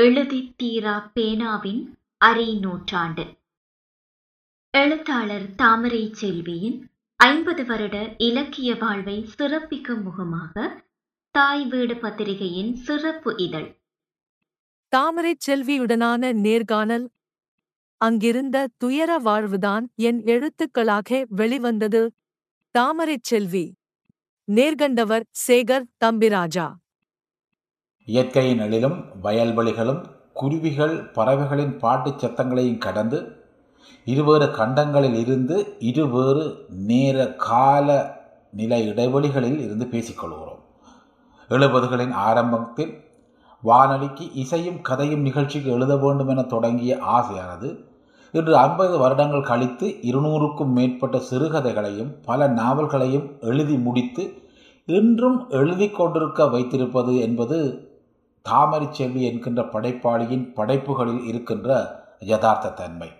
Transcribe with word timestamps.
எழுதித் 0.00 0.58
தீரா 0.58 1.10
பேனாவின் 1.14 1.98
அரை 2.16 2.58
நூற்றாண்டு. 2.58 3.36
எழுத்தாளர் 4.70 5.54
தாமரை 5.54 6.14
செல்வியின் 6.14 6.88
ஐம்பது 7.16 7.64
வருட 7.64 8.14
இலக்கிய 8.18 8.76
வாழ்வை 8.76 9.26
சிறப்பிக்கும் 9.38 10.02
முகமாக 10.02 10.84
தாய் 11.30 11.66
வீடு 11.66 11.96
பத்திரிகையின் 11.96 12.76
சிறப்பு 12.76 13.36
இதழ். 13.36 13.80
தாமரைச் 14.88 15.50
செல்வியுடனான 15.50 16.32
நேர்காணல். 16.32 17.10
அங்கிருந்த 17.96 18.68
துயர 18.76 19.18
வாழ்வுதான் 19.18 19.90
என் 19.94 20.22
எழுத்துக்களாக 20.22 21.24
வெளிவந்தது. 21.28 22.12
தாமரைச் 22.78 23.24
செல்வி. 23.24 23.74
நேர்கண்டவர் 24.52 25.22
சேகர் 25.48 25.84
தம்பிராஜா. 25.96 26.81
இயற்கையின் 28.08 28.58
எழிலும் 28.58 29.04
வயல்வெளிகளும் 29.22 30.00
குருவிகள் 30.32 31.10
பறவைகளின் 31.12 31.76
பாட்டுச் 31.76 32.18
சத்தங்களையும் 32.18 32.78
கடந்து 32.78 33.18
இருவேறு 34.04 34.46
கண்டங்களில் 34.46 35.14
இருந்து 35.14 35.76
இருவேறு 35.78 36.66
நேர 36.68 37.26
கால 37.36 37.88
நில 38.50 38.78
இடைவெளிகளில் 38.78 39.60
இருந்து 39.60 39.84
பேசிக்கொள்கிறோம். 39.84 40.60
எழுபதுகளின் 41.50 42.10
ஆரம்பத்தில் 42.10 42.92
வானொலிக்கு 43.60 44.32
இசையும் 44.32 44.80
கதையும் 44.80 45.20
நிகழ்ச்சிக்கு 45.20 45.70
எழுத 45.70 45.96
வேண்டும் 45.96 46.28
என 46.28 46.42
தொடங்கிய 46.42 46.98
ஆசையானது 47.12 47.68
இன்று 48.32 48.56
ஐம்பது 48.56 48.98
வருடங்கள் 48.98 49.42
கழித்து 49.42 49.86
இருநூறுக்கும் 50.02 50.72
மேற்பட்ட 50.72 51.18
சிறுகதைகளையும் 51.18 52.14
பல 52.24 52.48
நாவல்களையும் 52.48 53.30
எழுதி 53.40 53.76
முடித்து 53.76 54.24
இன்றும் 54.88 55.50
எழுதி 55.50 55.88
கொண்டிருக்க 55.88 56.46
வைத்திருப்பது 56.46 57.16
என்பது 57.20 57.58
தாமரை 58.42 58.86
செல்வி 58.90 59.22
என்கின்ற 59.22 59.62
படைப்பாளியின் 59.62 60.52
படைப்புகளில் 60.54 61.24
இருக்கின்ற 61.24 62.00
யதார்த்த 62.18 62.68
தன்மை. 62.68 63.10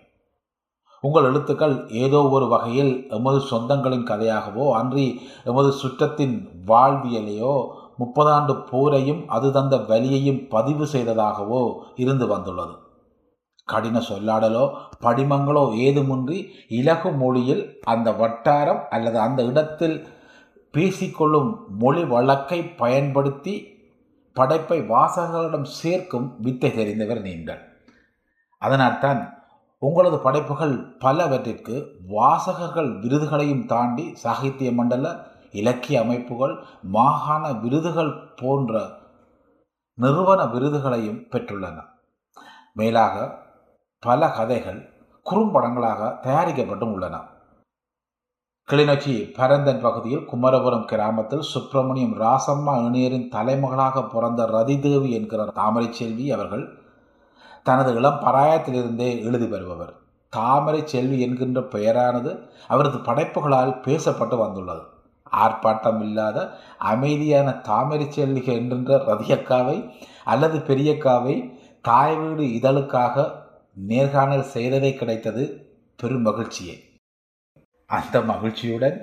உங்கள் 1.01 1.25
எழுத்துக்கள் 1.25 1.89
ஏதோ 1.89 2.29
ஒரு 2.29 2.49
வகையில் 2.49 3.07
எமது 3.11 3.39
சொந்தங்களின் 3.39 4.09
கதையாகவோ 4.11 4.73
அன்றி 4.73 5.21
எமது 5.45 5.73
சுற்றத்தின் 5.73 6.49
வாழ்வியலையோ 6.67 7.67
முப்பதாண்டு 7.99 8.55
போரையும் 8.71 9.27
அது 9.27 9.53
தந்த 9.53 9.77
வலியையும் 9.77 10.49
பதிவு 10.49 10.85
செய்ததாகவோ 10.85 11.75
இருந்து 11.97 12.27
வந்துள்ளது. 12.27 12.75
கடின 13.65 13.99
சொல்லாடலோ 13.99 14.75
படிமங்களோ 15.01 15.65
ஏதுமின்றி 15.87 16.49
இலகு 16.69 17.11
மொழியில் 17.13 17.79
அந்த 17.83 18.13
வட்டாரம் 18.13 18.83
அல்லது 18.91 19.19
அந்த 19.19 19.43
இடத்தில் 19.43 20.07
பேசிக்கொள்ளும் 20.73 21.57
மொழி 21.79 22.05
வழக்கை 22.05 22.65
பயன்படுத்தி 22.65 23.72
படைப்பை 24.33 24.81
வாசகர்களிடம் 24.81 25.69
சேர்க்கும் 25.81 26.41
வித்தை 26.41 26.71
தெரிந்தவர் 26.71 27.21
நீங்கள். 27.21 27.61
அதனால்தான் 28.59 29.21
உங்களது 29.79 30.19
படைப்புகள் 30.19 30.75
பலவற்றிற்கு 30.99 31.99
வாசகர்கள் 32.07 32.99
விருதுகளையும் 32.99 33.67
தாண்டி 33.67 34.15
சாகித்ய 34.25 34.73
மண்டல 34.73 35.27
இலக்கிய 35.53 36.01
அமைப்புகள் 36.01 36.65
மாகாண 36.83 37.53
விருதுகள் 37.53 38.13
போன்ற 38.37 38.89
நிறுவன 39.95 40.47
விருதுகளையும் 40.47 41.21
பெற்றுள்ளன. 41.31 41.79
மேலாக 42.75 43.41
பல 43.99 44.31
கதைகள் 44.31 44.81
குறும்படங்களாக 45.31 46.19
தயாரிக்கப்பட்டும் 46.23 46.93
உள்ளன. 46.93 47.17
கிளிநொச்சி 48.69 49.15
பரந்தன் 49.37 49.81
பகுதியில் 49.81 50.23
குமரபுரம் 50.25 50.85
கிராமத்தில் 50.85 51.41
சுப்பிரமணியம் 51.41 52.15
ராசம்மா 52.21 52.75
இணையரின் 52.85 53.27
தலைமகளாக 53.33 54.05
பிறந்த 54.09 54.47
ரதிதேவி 54.47 55.11
என்கிற 55.11 55.45
தாமரை 55.59 55.89
செல்வி 55.93 56.27
அவர்கள் 56.31 56.63
தனது 57.63 57.91
இளம் 57.95 58.21
பராயத்திலிருந்தே 58.21 59.09
எழுதி 59.23 59.47
வருபவர் 59.47 59.91
தாமரை 60.33 60.81
செல்வி 60.85 61.19
என்கின்ற 61.21 61.61
பெயரானது 61.75 62.31
அவரது 62.69 62.99
படைப்புகளால் 62.99 63.73
பேசப்பட்டு 63.87 64.39
வந்துள்ளது. 64.39 64.85
ஆர்ப்பாட்டம் 65.33 66.01
இல்லாத 66.03 66.39
அமைதியான 66.93 67.53
தாமரை 67.69 68.07
செல்வி 68.11 68.45
என்கின்ற 68.55 69.03
ரதியக்காவை 69.11 69.77
அல்லது 70.25 70.59
பெரியக்காவை 70.71 71.37
தாய் 71.83 72.17
வீடு 72.17 72.47
இதழுக்காக 72.61 73.27
நேர்காணல் 73.91 74.49
செய்ததை 74.55 74.95
கிடைத்தது 74.95 75.45
பெரும் 76.01 76.27
மகிழ்ச்சியே. 76.27 76.75
அந்த 77.97 78.17
மகிழ்ச்சியுடன் 78.31 78.99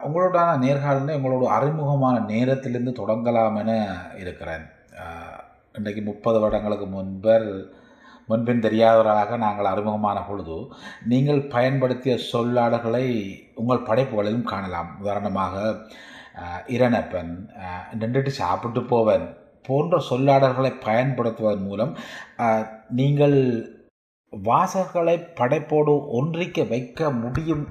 உங்களோடான 0.00 0.54
நேர்காணலை 0.64 1.12
உங்களோட 1.18 1.44
அறிமுகமான 1.56 2.16
நேரத்திலிருந்து 2.32 2.92
தொடங்கலாம் 3.00 3.58
என 3.60 3.72
இருக்கிறேன். 4.22 4.64
இன்றைக்கு 5.78 6.02
முப்பது 6.08 6.38
வருடங்களுக்கு 6.40 6.86
முன்பர் 6.94 7.46
முன்பின் 8.30 8.64
தெரியாதவர்களாக 8.66 9.36
நாங்கள் 9.44 9.70
அறிமுகமான 9.72 10.18
பொழுது 10.26 10.56
நீங்கள் 11.12 11.40
பயன்படுத்திய 11.54 12.14
சொல்லாடல்களை 12.32 13.04
உங்கள் 13.60 13.86
படைப்புகளிலும் 13.88 14.50
காணலாம். 14.52 14.90
உதாரணமாக 15.02 15.54
இரணப்பன் 16.76 17.32
நின்றுட்டு 18.00 18.32
சாப்பிட்டு 18.40 18.82
போவன் 18.92 19.26
போன்ற 19.68 19.96
சொல்லாடல்களை 20.10 20.72
பயன்படுத்துவதன் 20.88 21.66
மூலம் 21.68 21.92
நீங்கள் 23.00 23.38
வாசகர்களை 24.32 25.16
படைப்போடு 25.34 25.94
ஒன்றிக்க 26.12 26.68
வைக்க 26.68 27.10
முடியும் 27.10 27.66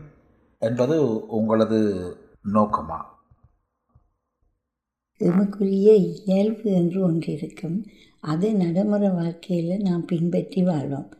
என்பது 0.59 1.27
உங்களது 1.27 1.79
நோக்கமா? 2.53 2.99
எமக்குரிய 5.19 5.94
இயல்பு 6.25 6.72
என்று 6.72 7.01
ஒன்று 7.01 7.33
இருக்கும் 7.33 7.85
அது 8.19 8.53
நடைமுறை 8.53 9.09
வாழ்க்கையில் 9.09 9.81
நாம் 9.81 10.05
பின்பற்றி 10.05 10.63
வாழ்வோம். 10.63 11.13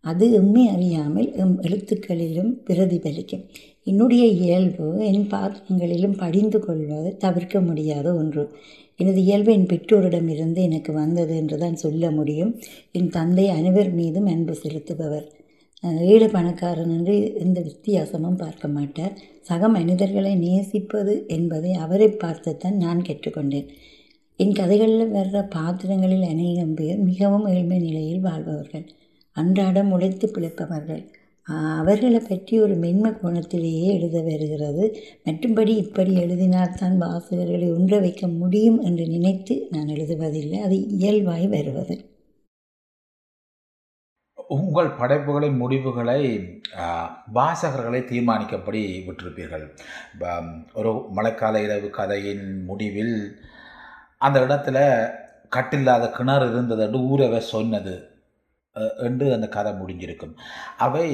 அது 0.00 0.30
எம்மை 0.30 0.68
அறியாமல் 0.68 1.32
எம் 1.32 1.60
எழுத்துக்களிலும் 1.60 2.52
பிரதிபலிக்கும். 2.64 3.48
என்னுடைய 3.84 4.26
இயல்பு 4.26 5.06
என் 5.06 5.26
பாத்திரங்களிலும் 5.26 6.16
படிந்து 6.16 6.64
கொள்வது 6.64 7.16
தவிர்க்க 7.16 7.60
முடியாத 7.60 8.14
ஒன்று. 8.14 8.56
எனது 8.98 9.20
இயல்பு 9.24 9.52
என் 9.52 9.66
பெற்றோரிடமிருந்து 9.66 10.60
எனக்கு 10.62 10.92
வந்தது 10.92 11.36
என்று 11.36 11.58
தான் 11.58 11.76
சொல்ல 11.76 12.10
முடியும். 12.10 12.60
என் 12.92 13.08
தந்தை 13.08 13.48
அனைவர் 13.48 13.90
மீதும் 13.92 14.26
அன்பு 14.26 14.54
செலுத்துபவர். 14.62 15.26
ஏழு 16.12 16.30
பணக்காரன் 16.30 16.90
என்று 16.90 17.34
எந்த 17.34 17.60
வித்தியாசமும் 17.60 18.36
பார்க்க 18.36 18.68
மாட்டார். 18.68 19.12
சக 19.40 19.68
மனிதர்களை 19.68 20.34
நேசிப்பது 20.34 21.24
என்பதை 21.28 21.72
அவரை 21.72 22.08
பார்த்துத்தான் 22.08 22.76
நான் 22.76 23.02
கேட்டுக்கொண்டேன். 23.02 23.68
என் 24.36 24.52
கதைகளில் 24.52 25.14
வர்ற 25.14 25.38
பாத்திரங்களில் 25.48 26.22
அநேகம் 26.22 26.74
பேர் 26.74 26.98
மிகவும் 26.98 27.46
ஏழ்மை 27.46 27.78
நிலையில் 27.78 28.20
வாழ்பவர்கள். 28.20 28.86
அன்றாடம் 29.36 29.90
உழைத்து 29.90 30.26
பிழைப்பவர்கள். 30.28 31.02
அவர்களை 31.56 32.20
பற்றி 32.20 32.54
ஒரு 32.60 32.74
மென்ம 32.74 33.10
கோணத்திலேயே 33.20 33.86
எழுத 33.94 34.16
வருகிறது. 34.22 34.84
மற்றும்படி 35.24 35.74
இப்படி 35.84 36.12
எழுதினால்தான் 36.24 36.96
வாசகர்களை 37.04 37.68
ஒன்ற 37.76 38.00
வைக்க 38.00 38.26
முடியும் 38.40 38.78
என்று 38.80 39.04
நினைத்து 39.08 39.56
நான் 39.70 39.92
எழுதுவதில்லை. 39.96 40.58
அது 40.66 40.76
இயல்பாய் 40.98 41.46
வருவது. 41.48 41.96
உங்கள் 44.58 44.90
படைப்புகளின் 44.98 45.56
முடிவுகளை 45.56 46.20
வாசகர்களை 47.34 48.00
தீர்மானிக்கப்படி 48.10 48.82
விட்டிருப்பீர்கள். 49.06 49.66
ஒரு 50.78 50.92
மழைக்கால 51.16 51.62
இரவு 51.64 51.90
கதையின் 51.98 52.44
முடிவில் 52.64 53.16
அந்த 54.18 54.38
இடத்துல 54.40 54.78
கட்டில்லாத 55.56 56.04
கிணறு 56.10 56.46
இருந்தது 56.50 56.82
என்று 56.86 57.00
ஊரவை 57.12 57.42
சொன்னது. 57.54 57.94
என்று 58.98 59.32
அந்த 59.32 59.48
கதை 59.48 59.72
முடிஞ்சிருக்கும். 59.72 60.34
அவை 60.76 61.08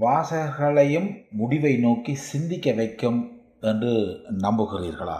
வாசகர்களையும் 0.00 1.10
முடிவை 1.30 1.76
நோக்கி 1.76 2.14
சிந்திக்க 2.14 2.72
வைக்கும் 2.72 3.20
என்று 3.60 3.92
நம்புகிறீர்களா? 4.42 5.18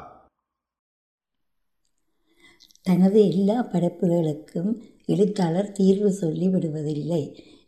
தனது 2.83 3.29
எல்லா 3.29 3.59
படைப்புகளுக்கும் 3.73 4.71
எழுத்தாளர் 5.07 5.73
தீர்வு 5.73 6.11
சொல்லி 6.13 6.49
விடுவதில்லை 6.49 7.23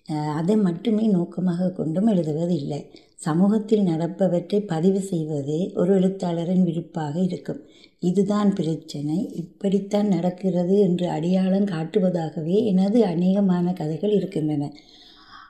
அதை 0.09 0.57
மட்டுமே 0.57 1.07
நோக்கமாக 1.07 1.71
கொண்டும் 1.71 2.09
எழுதுவதில்லை. 2.09 2.87
சமூகத்தில் 3.15 3.85
நடப்பவற்றை 3.85 4.67
பதிவு 4.67 5.01
செய்வதே 5.01 5.73
ஒரு 5.75 5.95
எழுத்தாளரின் 5.95 6.65
விருப்பாக 6.65 7.21
இருக்கும். 7.21 7.61
இதுதான் 7.99 8.53
பிரச்சனை. 8.55 9.31
இப்படித்தான் 9.33 10.09
நடக்கிறது 10.09 10.79
என்று 10.79 11.09
அடையாளம் 11.09 11.65
காட்டுவதாகவே 11.65 12.65
எனது 12.65 13.05
அநேகமான 13.05 13.73
கதைகள் 13.73 14.11
இருக்கின்றன. 14.11 14.73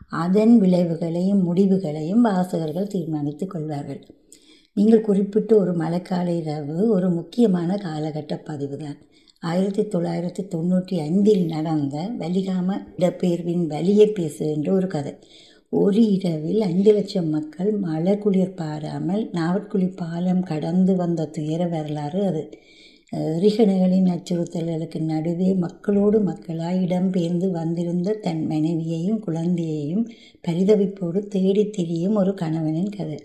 அதன் 0.09 0.61
விளைவுகளையும் 0.61 1.43
முடிவுகளையும் 1.43 2.21
வாசகர்கள் 2.21 2.87
தீர்மானித்துக் 2.87 3.51
கொள்வார்கள். 3.51 4.06
நீங்கள் 4.75 5.01
குறிப்பிட்ட 5.01 5.56
ஒரு 5.56 5.77
மழைக்கால 5.77 6.27
இரவு 6.27 6.89
ஒரு 6.89 7.11
முக்கியமான 7.11 7.75
காலகட்ட 7.75 8.41
பதிவுதான். 8.45 8.99
ஆயிரத்தி 9.50 9.82
தொள்ளாயிரத்தி 9.82 10.43
தொண்ணூற்றி 10.55 10.96
ஐந்தில் 10.99 11.46
நடந்த 11.46 12.11
வலிகாம 12.19 12.76
இடப்பெயர்வின் 12.99 13.67
வலியை 13.67 14.06
பேசுகின்ற 14.06 14.73
ஒரு 14.73 14.87
கதை. 14.87 15.12
ஒரு 15.70 16.12
இரவில் 16.12 16.61
ஐந்து 16.61 16.93
லட்சம் 16.93 17.29
மக்கள் 17.29 17.70
மழை 17.76 18.19
குளிர் 18.19 18.55
பாராமல் 18.55 19.31
நாவற்குழி 19.32 19.96
பாலம் 19.96 20.43
கடந்து 20.43 20.96
வந்த 20.96 21.26
துயர 21.26 21.67
வரலாறு 21.67 22.23
அது. 22.26 22.44
எரிகணைகளின் 23.12 24.08
அச்சுறுத்தல்களுக்கு 24.14 25.00
நடுவே 25.00 25.55
மக்களோடு 25.55 26.20
மக்களாய் 26.20 26.85
இடம்பெயர்ந்து 26.85 27.50
வந்திருந்த 27.50 28.12
தன் 28.12 28.46
மனைவியையும் 28.46 29.20
குழந்தையையும் 29.20 30.08
பரிதவிப்போடு 30.49 31.19
தேடித் 31.29 31.73
திரியும் 31.73 32.14
ஒரு 32.14 32.35
கணவனின் 32.35 32.94
கதை. 32.96 33.19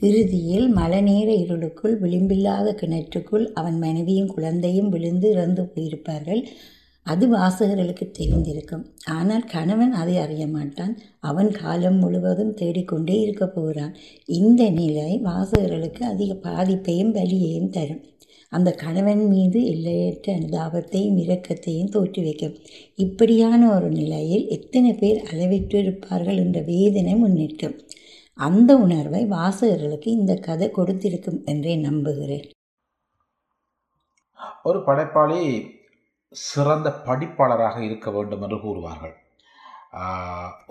இறுதியில் 0.00 0.66
மழைநேர 0.74 1.28
இருளுக்குள் 1.34 1.94
விளிம்பில்லாத 2.00 2.74
கிணற்றுக்குள் 2.80 3.44
அவன் 3.52 3.78
மனைவியும் 3.78 4.32
குழந்தையும் 4.34 4.88
விழுந்து 4.88 5.30
இறந்து 5.30 5.72
போயிருப்பார்கள். 5.74 6.42
அது 7.02 7.24
வாசகர்களுக்கு 7.28 8.06
தெரிந்திருக்கும். 8.18 8.84
ஆனால் 9.04 9.44
கணவன் 9.44 9.92
அதை 9.92 10.18
அறிய 10.18 10.46
மாட்டான். 10.46 10.98
அவன் 11.20 11.50
காலம் 11.50 11.98
முழுவதும் 11.98 12.54
தேடிக்கொண்டே 12.54 13.20
இருக்க 13.20 13.46
போகிறான். 13.46 13.96
இந்த 14.26 14.70
நிலை 14.70 15.20
வாசகர்களுக்கு 15.24 16.02
அதிக 16.02 16.34
பாதிப்பையும் 16.50 17.10
வலியையும் 17.10 17.68
தரும். 17.68 18.02
அந்த 18.48 18.70
கணவன் 18.72 19.22
மீது 19.28 19.66
எல்லையற்ற 19.66 20.34
அனுதாபத்தையும் 20.34 21.16
இரக்கத்தையும் 21.16 21.92
தோற்றி 21.94 22.22
வைக்கும். 22.22 22.54
இப்படியான 22.96 23.74
ஒரு 23.74 23.88
நிலையில் 23.88 24.48
எத்தனை 24.48 24.92
பேர் 24.92 25.22
அளவிட்டு 25.32 25.78
இருப்பார்கள் 25.78 26.36
என்ற 26.36 26.60
வேதனை 26.60 27.14
முன்னிற்கும். 27.14 27.76
அந்த 28.38 28.70
உணர்வை 28.76 29.20
வாசகர்களுக்கு 29.30 30.08
இந்த 30.18 30.32
கதை 30.46 30.66
கொடுத்திருக்கும் 30.70 31.38
என்றே 31.44 31.74
நம்புகிறேன். 31.84 32.46
ஒரு 34.68 34.78
படைப்பாளி 34.88 35.40
சிறந்த 36.32 36.88
படிப்பாளராக 37.06 37.76
இருக்க 37.88 38.10
வேண்டும் 38.10 38.42
என்று 38.42 38.58
கூறுவார்கள். 38.64 39.14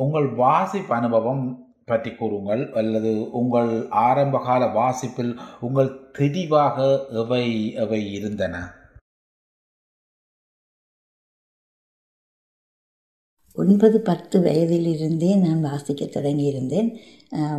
உங்கள் 0.04 0.28
வாசிப்பு 0.44 0.94
அனுபவம் 0.96 1.44
பற்றி 1.90 2.12
கூறுங்கள் 2.12 2.64
அல்லது 2.82 3.12
உங்கள் 3.40 3.72
ஆரம்பகால 4.08 4.68
வாசிப்பில் 4.80 5.34
உங்கள் 5.68 5.92
தெளிவாக 6.20 6.78
எவை 7.24 7.46
எவை 7.84 8.02
இருந்தன? 8.18 8.56
ஒன்பது 13.62 13.98
பத்து 14.08 14.38
வயதிலிருந்தே 14.46 15.30
நான் 15.44 15.62
வாசிக்க 15.68 16.04
தொடங்கியிருந்தேன். 16.06 16.90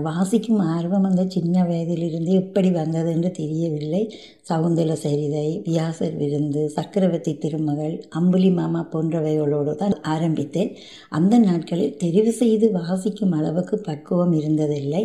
வாசிக்கும் 0.06 0.60
ஆர்வம் 0.74 1.06
அந்த 1.08 1.22
சின்ன 1.34 1.62
வயதிலிருந்தே 1.68 2.32
எப்படி 2.42 2.70
வந்தது 2.70 3.08
என்று 3.14 3.30
தெரியவில்லை. 3.38 4.02
சவுந்தர 4.50 4.94
சரிதை 5.02 5.46
வியாசர் 5.68 6.14
விருந்து 6.20 6.62
சக்கரவர்த்தி 6.76 7.32
திருமகள் 7.44 7.94
அம்புலி 8.18 8.50
மாமா 8.58 8.82
போன்றவைகளோடு 8.92 9.74
தான் 9.82 9.96
ஆரம்பித்தேன். 10.14 10.70
அந்த 11.18 11.34
நாட்களில் 11.48 11.98
தெரிவு 12.04 12.34
செய்து 12.42 12.68
வாசிக்கும் 12.78 13.34
அளவுக்கு 13.38 13.78
பக்குவம் 13.88 14.34
இருந்ததில்லை. 14.40 15.02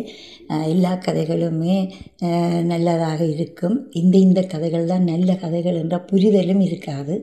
எல்லா 0.74 0.94
கதைகளுமே 1.08 1.76
நல்லதாக 2.72 3.20
இருக்கும். 3.36 3.78
இந்த 4.02 4.16
இந்த 4.26 4.42
கதைகள் 4.54 4.90
தான் 4.94 5.08
நல்ல 5.12 5.36
கதைகள் 5.44 5.80
என்ற 5.84 5.98
புரிதலும் 6.10 6.64
இருக்காது. 6.68 7.16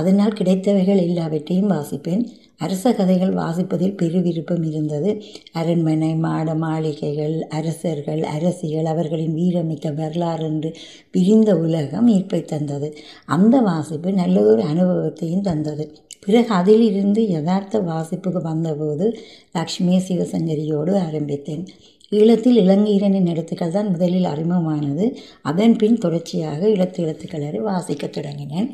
அதனால் 0.00 0.38
கிடைத்தவைகள் 0.38 1.04
எல்லாவற்றையும் 1.08 1.72
வாசிப்பேன். 1.74 2.24
அரச 2.58 2.92
கதைகள் 2.92 3.34
வாசிப்பதில் 3.34 3.96
பெரு 3.96 4.22
விருப்பம் 4.22 4.62
இருந்தது. 4.62 5.22
அரண்மனை 5.52 6.14
மாட 6.14 6.54
மாளிகைகள் 6.54 7.46
அரசர்கள் 7.48 8.22
அரசிகள் 8.22 8.84
அவர்களின் 8.84 9.34
வீரமிக்க 9.34 9.94
வரலாறு 9.94 10.44
என்று 10.44 10.70
விரிந்த 11.12 11.56
உலகம் 11.56 12.08
ஈர்ப்பை 12.08 12.44
தந்தது. 12.44 12.96
அந்த 13.26 13.60
வாசிப்பு 13.60 14.12
நல்லதொரு 14.12 14.62
அனுபவத்தையும் 14.62 15.42
தந்தது. 15.42 15.86
பிறகு 16.24 16.54
அதிலிருந்து 16.54 17.28
யதார்த்த 17.28 17.80
வாசிப்புக்கு 17.80 18.42
வந்தபோது 18.42 19.18
லக்ஷ்மி 19.52 19.96
சிவசங்கரியோடு 19.96 20.92
ஆரம்பித்தேன். 20.98 21.66
ஈழத்தில் 22.10 22.58
இளங்கீரனின் 22.58 23.28
எழுத்துக்கள் 23.28 23.70
தான் 23.70 23.90
முதலில் 23.90 24.24
அறிமுகமானது. 24.24 25.14
அதன் 25.42 25.76
பின் 25.76 25.98
தொடர்ச்சியாக 25.98 26.68
இழத்து 26.68 27.02
எழுத்துக்களை 27.02 27.48
வாசிக்கத் 27.48 28.16
தொடங்கினேன். 28.18 28.70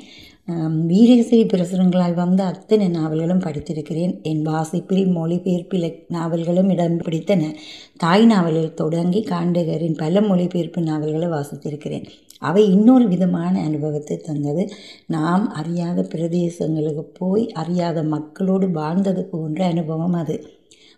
ஆம், 0.47 0.91
பிரசுரங்களால் 0.91 2.15
வந்த 2.15 2.45
அத்தனை 2.45 2.89
நாவல்களும் 2.89 3.39
படித்திருக்கிறேன். 3.39 4.23
என் 4.23 4.43
வாசிப்பில் 4.43 5.07
மொழிபெயர்ப்பில் 5.07 5.95
நாவல்களும் 6.09 6.69
இடம் 6.69 6.99
பிடித்தன. 6.99 7.55
தாய் 7.97 8.27
நாவலில் 8.27 8.75
தொடங்கி 8.75 9.21
காண்டகரின் 9.21 9.97
பல 9.97 10.21
மொழிபெயர்ப்பு 10.21 10.83
நாவல்களை 10.83 11.29
வாசித்திருக்கிறேன். 11.29 12.05
அவை 12.39 12.71
இன்னொரு 12.71 13.09
விதமான 13.09 13.61
அனுபவத்தை 13.61 14.17
தந்தது. 14.17 14.69
நாம் 15.07 15.51
அறியாத 15.51 16.09
பிரதேசங்களுக்கு 16.15 17.05
போய் 17.13 17.53
அறியாத 17.53 18.03
மக்களோடு 18.03 18.71
வாழ்ந்தது 18.71 19.25
போன்ற 19.25 19.67
அனுபவம் 19.67 20.13
அது. 20.13 20.47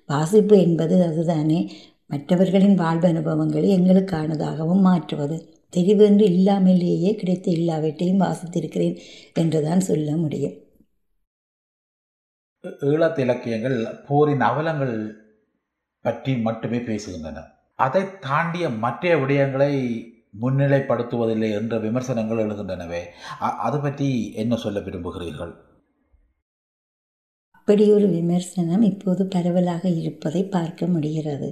வாசிப்பு 0.06 0.60
என்பது 0.60 1.02
அதுதானே. 1.02 1.70
மற்றவர்களின் 2.14 2.80
வாழ்வு 2.82 3.08
அனுபவங்களை 3.12 3.68
எங்களுக்கானதாகவும் 3.78 4.84
மாற்றுவது. 4.88 5.38
தெரிவென்று 5.72 6.26
இல்லாமலேயே 6.34 7.12
கிடைத்த 7.20 7.46
எல்லாவற்றையும் 7.58 8.22
வாசித்திருக்கிறேன் 8.24 8.98
என்றுதான் 9.42 9.82
சொல்ல 9.88 10.10
முடியும். 10.20 10.54
ஈழத்து 12.90 13.20
இலக்கியங்கள் 13.24 13.76
போரின் 14.08 14.44
அவலங்கள் 14.48 14.94
பற்றி 16.04 16.32
மட்டுமே 16.46 16.78
பேசுகின்றன. 16.86 17.42
அதை 17.78 18.02
தாண்டிய 18.26 18.64
மற்ற 18.84 19.14
விடயங்களை 19.20 19.72
முன்னிலைப்படுத்துவதில்லை 20.42 21.50
என்ற 21.58 21.74
விமர்சனங்கள் 21.84 22.42
எழுகின்றனவே. 22.44 23.02
அது 23.66 23.78
பற்றி 23.84 24.08
என்ன 24.42 24.56
சொல்ல 24.64 24.80
விரும்புகிறீர்கள்? 24.86 25.52
அப்படி 27.58 27.84
ஒரு 27.96 28.06
விமர்சனம் 28.16 28.82
இப்போது 28.90 29.22
பரவலாக 29.34 29.84
இருப்பதை 30.00 30.42
பார்க்க 30.56 30.86
முடிகிறது. 30.94 31.48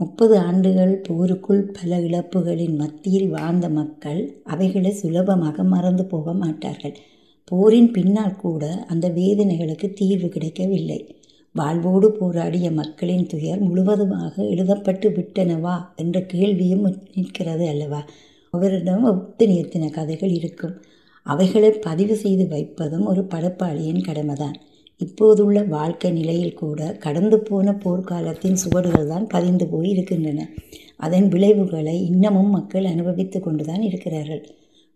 முப்பது 0.00 0.38
ஆண்டுகள் 0.38 1.02
போருக்குள் 1.08 1.62
பல 1.62 1.98
இழப்புகளின் 1.98 2.76
மத்தியில் 2.76 3.28
வாழ்ந்த 3.28 3.68
மக்கள் 3.68 4.40
அவைகளை 4.44 4.90
சுலபமாக 4.90 5.62
மறந்து 5.62 6.04
போக 6.04 6.32
மாட்டார்கள். 6.32 6.96
போரின் 7.44 7.90
பின்னால் 7.90 8.36
கூட 8.36 8.84
அந்த 8.86 9.08
வேதனைகளுக்கு 9.08 9.92
தீர்வு 9.92 10.28
கிடைக்கவில்லை. 10.28 11.14
வாழ்வோடு 11.52 12.12
போராடிய 12.12 12.70
மக்களின் 12.70 13.26
துயர் 13.26 13.60
முழுவதுமாக 13.60 14.42
எழுதப்பட்டு 14.42 15.10
விட்டனவா 15.10 15.76
என்ற 15.96 16.20
கேள்வியும் 16.22 16.98
நிற்கிறது 17.14 17.68
அல்லவா? 17.68 18.04
அவரிடம் 18.50 19.06
எத்தனை 19.36 19.90
கதைகள் 19.90 20.30
இருக்கும். 20.30 20.76
அவைகளை 21.22 21.70
பதிவு 21.70 22.16
செய்து 22.16 22.46
வைப்பதும் 22.48 23.04
ஒரு 23.04 23.26
படைப்பாளியின் 23.34 24.04
கடமைதான். 24.04 24.56
இப்போதுள்ள 25.00 25.62
வாழ்க்கை 25.62 26.10
நிலையில் 26.10 26.54
கூட 26.54 26.92
கடந்து 26.92 27.38
போன 27.40 27.72
போர்க்காலத்தின் 27.84 28.60
சுவடுகள் 28.62 29.06
தான் 29.06 29.26
பதிந்து 29.26 29.66
போய் 29.66 29.90
இருக்கின்றன. 29.90 30.48
அதன் 30.96 31.28
விளைவுகளை 31.28 32.06
இன்னமும் 32.06 32.50
மக்கள் 32.50 32.84
அனுபவித்து 32.84 33.40
கொண்டுதான் 33.40 33.82
இருக்கிறார்கள். 33.82 34.42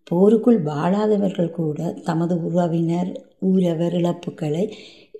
போருக்குள் 0.04 0.62
வாழாதவர்கள் 0.62 1.50
கூட 1.50 1.92
தமது 2.04 2.34
உறவினர் 2.48 3.10
ஊரவர் 3.46 3.94
இழப்புகளை 4.00 4.64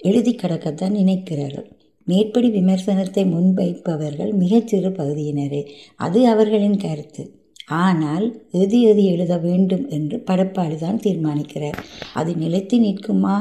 எழுதி 0.01 0.33
கடக்கத்தான் 0.35 0.99
நினைக்கிறார்கள். 1.01 1.69
மேற்படி 2.07 2.49
விமர்சனத்தை 2.49 3.23
முன்வைப்பவர்கள் 3.25 4.33
மிகச்சிறு 4.33 4.91
பகுதியினரே. 4.91 5.63
அது 5.97 6.21
அவர்களின் 6.29 6.77
கருத்து. 6.77 7.23
ஆனால் 7.67 8.27
எது 8.51 8.81
எது 8.81 9.05
எழுத 9.05 9.35
வேண்டும் 9.39 9.85
என்று 9.89 10.17
படைப்பாளி 10.19 10.77
தான் 10.77 11.01
தீர்மானிக்கிறார். 11.01 11.79
அது 12.15 12.37
நிலைத்து 12.37 12.79
நிற்குமா? 12.79 13.37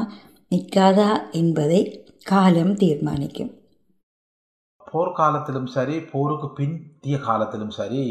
நிற்காதா 0.54 1.10
என்பதை 1.32 1.82
காலம் 2.24 2.74
தீர்மானிக்கும். 2.76 3.52
போர்க்காலத்திலும் 4.92 5.68
சரி 5.76 5.96
போருக்கு 6.12 6.48
பிந்திய 6.58 7.16
காலத்திலும் 7.20 7.72
சரி 7.78 8.02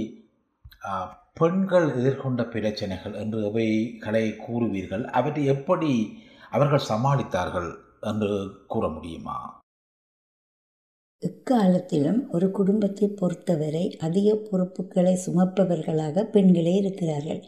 பெண்கள் 1.39 1.85
எதிர்கொண்ட 2.00 2.41
பிரச்சனைகள் 2.50 3.13
என்று 3.13 3.38
எவைகளை 3.50 4.23
கூறுவீர்கள். 4.45 5.03
அவற்றை 5.19 5.43
எப்படி 5.53 5.91
அவர்கள் 6.51 6.88
சமாளித்தார்கள் 6.89 7.69
என்று 8.01 8.31
கூற 8.67 8.88
முடியுமா? 8.88 9.38
எக்காலத்திலும் 11.21 12.21
ஒரு 12.29 12.47
குடும்பத்தை 12.51 13.07
பொறுத்தவரை 13.21 13.85
அதிக 14.07 14.35
பொறுப்புகளை 14.50 15.13
சுமப்பவர்களாக 15.25 16.25
பெண்களே 16.35 16.75
இருக்கிறார்கள். 16.75 17.41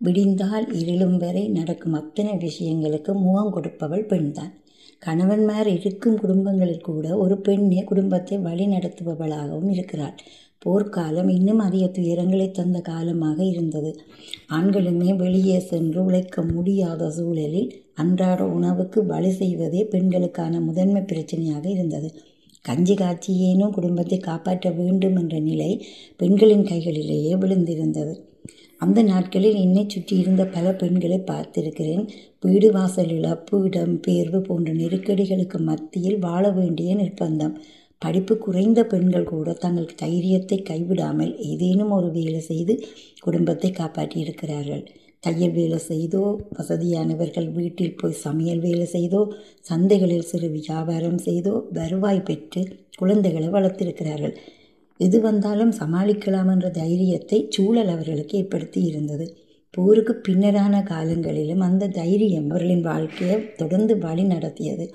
விடிந்தால் 0.00 0.66
இருளும் 0.80 1.16
வரை 1.16 1.48
நடக்கும் 1.48 1.92
அத்தனை 1.92 2.32
விஷயங்களுக்கு 2.36 3.12
முகம் 3.12 3.52
கொடுப்பவள் 3.54 4.06
பெண்தான். 4.06 4.52
கணவன்மார் 5.06 5.66
இருக்கும் 5.66 6.18
குடும்பங்களில் 6.18 6.80
கூட 6.80 7.16
ஒரு 7.16 7.34
பெண்ணே 7.38 7.80
குடும்பத்தை 7.84 8.38
வழி 8.38 8.66
நடத்துபவளாகவும் 8.66 9.70
இருக்கிறாள். 9.70 10.16
போர்க்காலம் 10.58 11.28
இன்னும் 11.28 11.58
அதிக 11.58 11.84
துயரங்களை 11.86 12.50
தந்த 12.50 12.78
காலமாக 12.80 13.44
இருந்தது. 13.44 13.90
ஆண்களுமே 14.48 15.16
வெளியே 15.16 15.58
சென்று 15.58 16.04
உழைக்க 16.04 16.42
முடியாத 16.42 17.10
சூழலில் 17.10 17.68
அன்றாட 17.94 18.44
உணவுக்கு 18.46 19.06
வழி 19.06 19.30
செய்வதே 19.30 19.82
பெண்களுக்கான 19.84 20.60
முதன்மை 20.60 21.02
பிரச்சனையாக 21.02 21.64
இருந்தது. 21.68 22.10
கஞ்சி 22.64 22.94
காய்ச்சியேனும் 22.94 23.70
குடும்பத்தை 23.70 24.18
காப்பாற்ற 24.18 24.70
வேண்டும் 24.70 25.16
என்ற 25.16 25.38
நிலை 25.38 25.70
பெண்களின் 26.16 26.64
கைகளிலேயே 26.64 27.34
விழுந்திருந்தது. 27.38 28.14
அந்த 28.80 29.00
நாட்களில் 29.02 29.56
என்னை 29.62 29.82
சுற்றி 29.86 30.14
இருந்த 30.22 30.42
பல 30.54 30.66
பெண்களை 30.80 31.18
பார்த்திருக்கிறேன். 31.30 32.04
வீடு 32.44 32.68
வாசல் 32.76 33.12
இழப்பு 33.16 33.56
இடம்பெயர்வு 33.68 34.40
போன்ற 34.48 34.72
நெருக்கடிகளுக்கு 34.80 35.58
மத்தியில் 35.68 36.18
வாழ 36.18 36.44
வேண்டிய 36.50 36.90
நிர்பந்தம். 36.94 37.54
படிப்பு 38.02 38.34
குறைந்த 38.36 38.80
பெண்கள் 38.84 39.30
கூட 39.32 39.52
தங்கள் 39.62 39.96
தைரியத்தை 40.02 40.58
கைவிடாமல் 40.70 41.32
ஏதேனும் 41.50 41.94
ஒரு 41.98 42.08
வேலை 42.18 42.40
செய்து 42.50 42.74
குடும்பத்தை 43.26 43.70
காப்பாற்றியிருக்கிறார்கள். 43.70 44.84
தையல் 45.22 45.54
வேலை 45.58 45.78
செய்தோ 45.90 46.22
வசதியானவர்கள் 46.58 47.48
வீட்டில் 47.58 47.96
போய் 48.00 48.20
சமையல் 48.24 48.62
வேலை 48.66 48.86
செய்தோ 48.86 49.20
சந்தைகளில் 49.70 50.28
சிறு 50.30 50.48
வியாபாரம் 50.58 51.18
செய்தோ 51.18 51.54
வருவாய் 51.78 52.26
பெற்று 52.28 52.62
குழந்தைகளை 53.00 53.48
வளர்த்திருக்கிறார்கள். 53.56 54.36
எது 55.00 55.20
வந்தாலும் 55.20 55.72
சமாளிக்கலாம் 55.72 56.50
என்ற 56.50 56.68
தைரியத்தை 56.70 57.46
சூழல் 57.50 57.88
அவர்களுக்கு 57.88 58.38
ஏற்படுத்தி 58.38 58.82
இருந்தது. 58.82 59.26
போருக்கு 59.70 60.12
பின்னரான 60.28 60.82
காலங்களிலும் 60.82 61.60
அந்த 61.60 61.86
தைரியம் 61.88 62.48
அவர்களின் 62.50 62.80
வாழ்க்கையை 62.80 63.36
தொடர்ந்து 63.54 63.98
வழி 63.98 64.24
நடத்தியது. 64.24 64.86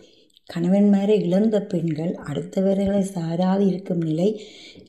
கணவன்மாரை 0.50 1.16
இழந்த 1.24 1.58
பெண்கள் 1.62 2.14
அடுத்தவர்களை 2.30 3.04
சாராது 3.16 3.60
இருக்கும் 3.60 4.02
நிலை 4.02 4.30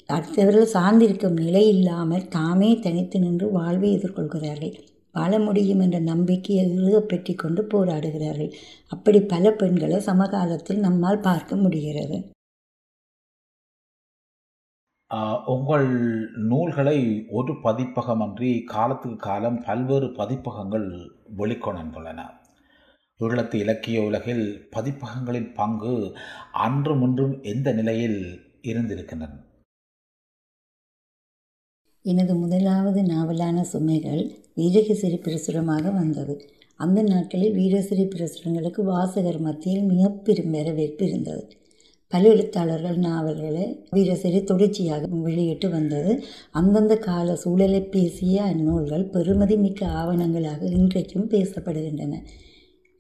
அடுத்தவர்கள் 0.07 0.73
சார்ந்திருக்கும் 0.75 1.37
நிலை 1.40 1.69
இல்லாமல் 1.69 2.28
தாமே 2.28 2.71
தனித்து 2.78 3.19
நின்று 3.21 3.50
வாழ்வை 3.50 3.90
எதிர்கொள்கிறார்கள். 3.99 4.75
வாழ 5.12 5.38
முடியும் 5.38 5.81
என்ற 5.81 5.99
நம்பிக்கையை 5.99 6.64
இறுகப்பற்றி 6.73 7.35
கொண்டு 7.35 7.62
போராடுகிறார்கள். 7.62 8.52
அப்படி 8.88 9.21
பல 9.21 9.52
பெண்களை 9.52 9.99
சமகாலத்தில் 10.00 10.78
நம்மால் 10.78 11.21
பார்க்க 11.21 11.57
முடிகிறது. 11.57 12.19
உங்கள் 15.47 15.88
நூல்களை 16.37 17.26
ஒரு 17.28 17.52
பதிப்பகமன்றி 17.52 18.64
காலத்துக்கு 18.64 19.16
காலம் 19.16 19.64
பல்வேறு 19.64 20.07
பதிப்பகங்கள் 20.07 21.12
வெளிக்கொணர்ந்துள்ளன. 21.38 22.21
ஈழத்து 23.21 23.54
இலக்கிய 23.54 24.02
உலகில் 24.02 24.69
பதிப்பகங்களின் 24.76 25.54
பங்கு 25.54 26.16
அன்றும் 26.52 27.02
இன்றும் 27.02 27.42
எந்த 27.42 27.73
நிலையில் 27.73 28.40
இருந்திருக்கின்றன? 28.62 29.45
எனது 32.02 32.35
முதலாவது 32.35 33.02
நாவலான 33.02 33.64
சுமைகள் 33.73 34.31
வீரகசிரி 34.57 35.16
பிரசுரமாக 35.16 35.92
வந்தது. 35.92 36.50
அந்த 36.76 37.02
நாட்களில் 37.02 37.57
வீரசிறி 37.57 38.09
பிரசுரங்களுக்கு 38.14 38.83
வாசகர் 38.83 39.40
மத்தியில் 39.40 39.83
மிக 39.83 40.09
பெரும் 40.09 40.50
வரவேற்பு 40.50 41.07
இருந்தது. 41.07 41.62
பல 42.12 42.28
எழுத்தாளர்கள் 42.28 42.97
நாவல்களை 42.97 43.83
வீரசிறி 43.92 44.45
தொடர்ச்சியாக 44.45 45.07
வெளியிட்டு 45.07 45.71
வந்தது. 45.71 46.23
அந்தந்த 46.50 46.97
கால 46.97 47.37
சூழலை 47.37 47.83
பேசிய 47.83 48.42
அந்நூல்கள் 48.42 49.11
பெருமதி 49.12 49.57
மிக்க 49.57 49.87
ஆவணங்களாக 49.87 50.62
இன்றைக்கும் 50.71 51.31
பேசப்படுகின்றன. 51.31 52.16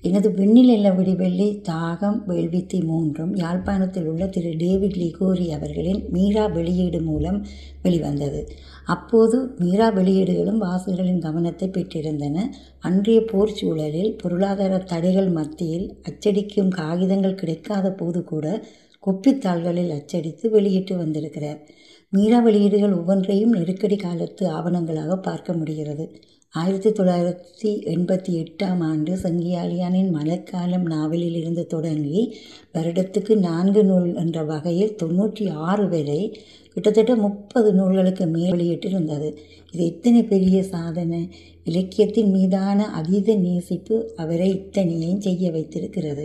எனது 0.04 0.28
விண்ணில் 0.30 0.90
விடிவெள்ளி 0.90 1.62
தாகம் 1.68 2.16
வேள்வித்தி 2.28 2.84
மூன்றும் 2.84 3.36
யாழ்ப்பாணத்தில் 3.36 4.06
உள்ள 4.06 4.26
திரு. 4.26 4.50
டேவிட் 4.56 4.96
லிகோரி 4.96 5.46
அவர்களின் 5.48 6.00
மீரா 6.10 6.46
வெளியீடு 6.46 7.00
மூலம் 7.00 7.46
வெளிவந்தது. 7.82 8.48
அப்போது 8.84 9.54
மீரா 9.58 9.88
வெளியீடுகளும் 9.90 10.58
வாசகர்களின் 10.58 11.18
கவனத்தை 11.18 11.68
பெற்றிருந்தன. 11.68 12.36
அன்றைய 12.80 13.24
போர் 13.24 13.52
சூழலில் 13.52 14.16
பொருளாதார 14.22 14.78
தடைகள் 14.78 15.30
மத்தியில் 15.30 15.86
அச்சடிக்கும் 16.08 16.68
காகிதங்கள் 16.68 17.34
கிடைக்காத 17.34 17.92
போது 17.92 18.24
கூட 18.24 18.46
குப்பித்தாள்களில் 19.06 19.90
அச்சடித்து 19.90 20.50
வெளியிட்டு 20.50 20.96
வந்திருக்கிறார். 20.96 21.60
மீரா 22.10 22.40
வெளியீடுகள் 22.40 22.92
ஒவ்வொன்றையும் 22.92 23.52
நெருக்கடி 23.52 23.96
காலத்து 23.96 24.46
ஆவணங்களாக 24.50 25.16
பார்க்க 25.16 25.52
முடிகிறது. 25.52 26.04
ஆயிரத்தி 26.54 26.90
தொள்ளாயிரத்தி 26.90 27.70
எண்பத்தி 27.92 28.32
எட்டாம் 28.40 28.80
ஆண்டு 28.80 29.12
சங்கியாலியானின் 29.14 30.10
மழைக்காலம் 30.10 30.86
நாவலில் 30.86 31.34
இருந்து 31.34 31.66
தொடங்கி 31.66 32.34
வருடத்துக்கு 32.74 33.36
நான்கு 33.36 33.84
நூல் 33.84 34.14
என்ற 34.14 34.44
வகையில் 34.44 34.96
தொண்ணூற்றி 35.02 35.50
ஆறு 35.50 35.88
வரை 35.88 36.38
கிட்டத்தட்ட 36.74 37.16
முப்பது 37.16 37.74
நூல்களுக்கு 37.74 38.26
மேல் 38.26 38.52
வெளியிட்டிருந்தது. 38.52 39.28
இது 39.72 39.84
இத்தனை 39.84 40.22
பெரிய 40.22 40.62
சாதனை. 40.62 41.30
இலக்கியத்தின் 41.64 42.30
மீதான 42.30 42.86
அதீத 42.90 43.34
நேசிப்பு 43.34 43.96
அவரை 44.16 44.48
இத்தனையும் 44.50 45.20
செய்ய 45.20 45.50
வைத்திருக்கிறது. 45.50 46.24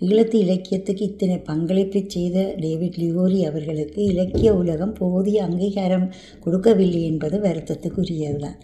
ஈழத்து 0.00 0.36
இலக்கியத்துக்கு 0.44 1.04
இத்தனை 1.04 1.38
பங்களிப்பை 1.38 2.00
செய்த 2.06 2.54
டேவிட் 2.60 2.98
லியோரி 3.02 3.40
அவர்களுக்கு 3.48 4.00
இலக்கிய 4.04 4.50
உலகம் 4.54 4.92
போதிய 4.92 5.42
அங்கீகாரம் 5.44 6.06
கொடுக்கவில்லை 6.40 7.02
என்பது 7.04 7.38
வருத்தத்துக்குரியதுதான். 7.38 8.58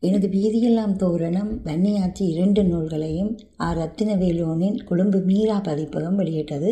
எனது 0.00 0.26
வீதியெல்லாம் 0.28 0.94
தோரணம் 0.96 1.50
வன்னியாட்சி 1.66 2.24
இரண்டு 2.34 2.62
நூல்களையும் 2.64 3.30
ஆர். 3.56 3.78
ரத்தினவேலோனின் 3.78 4.78
கொழும்பு 4.84 5.20
மீரா 5.30 5.58
பதிப்பகம் 5.68 6.16
வெளியிட்டது. 6.16 6.70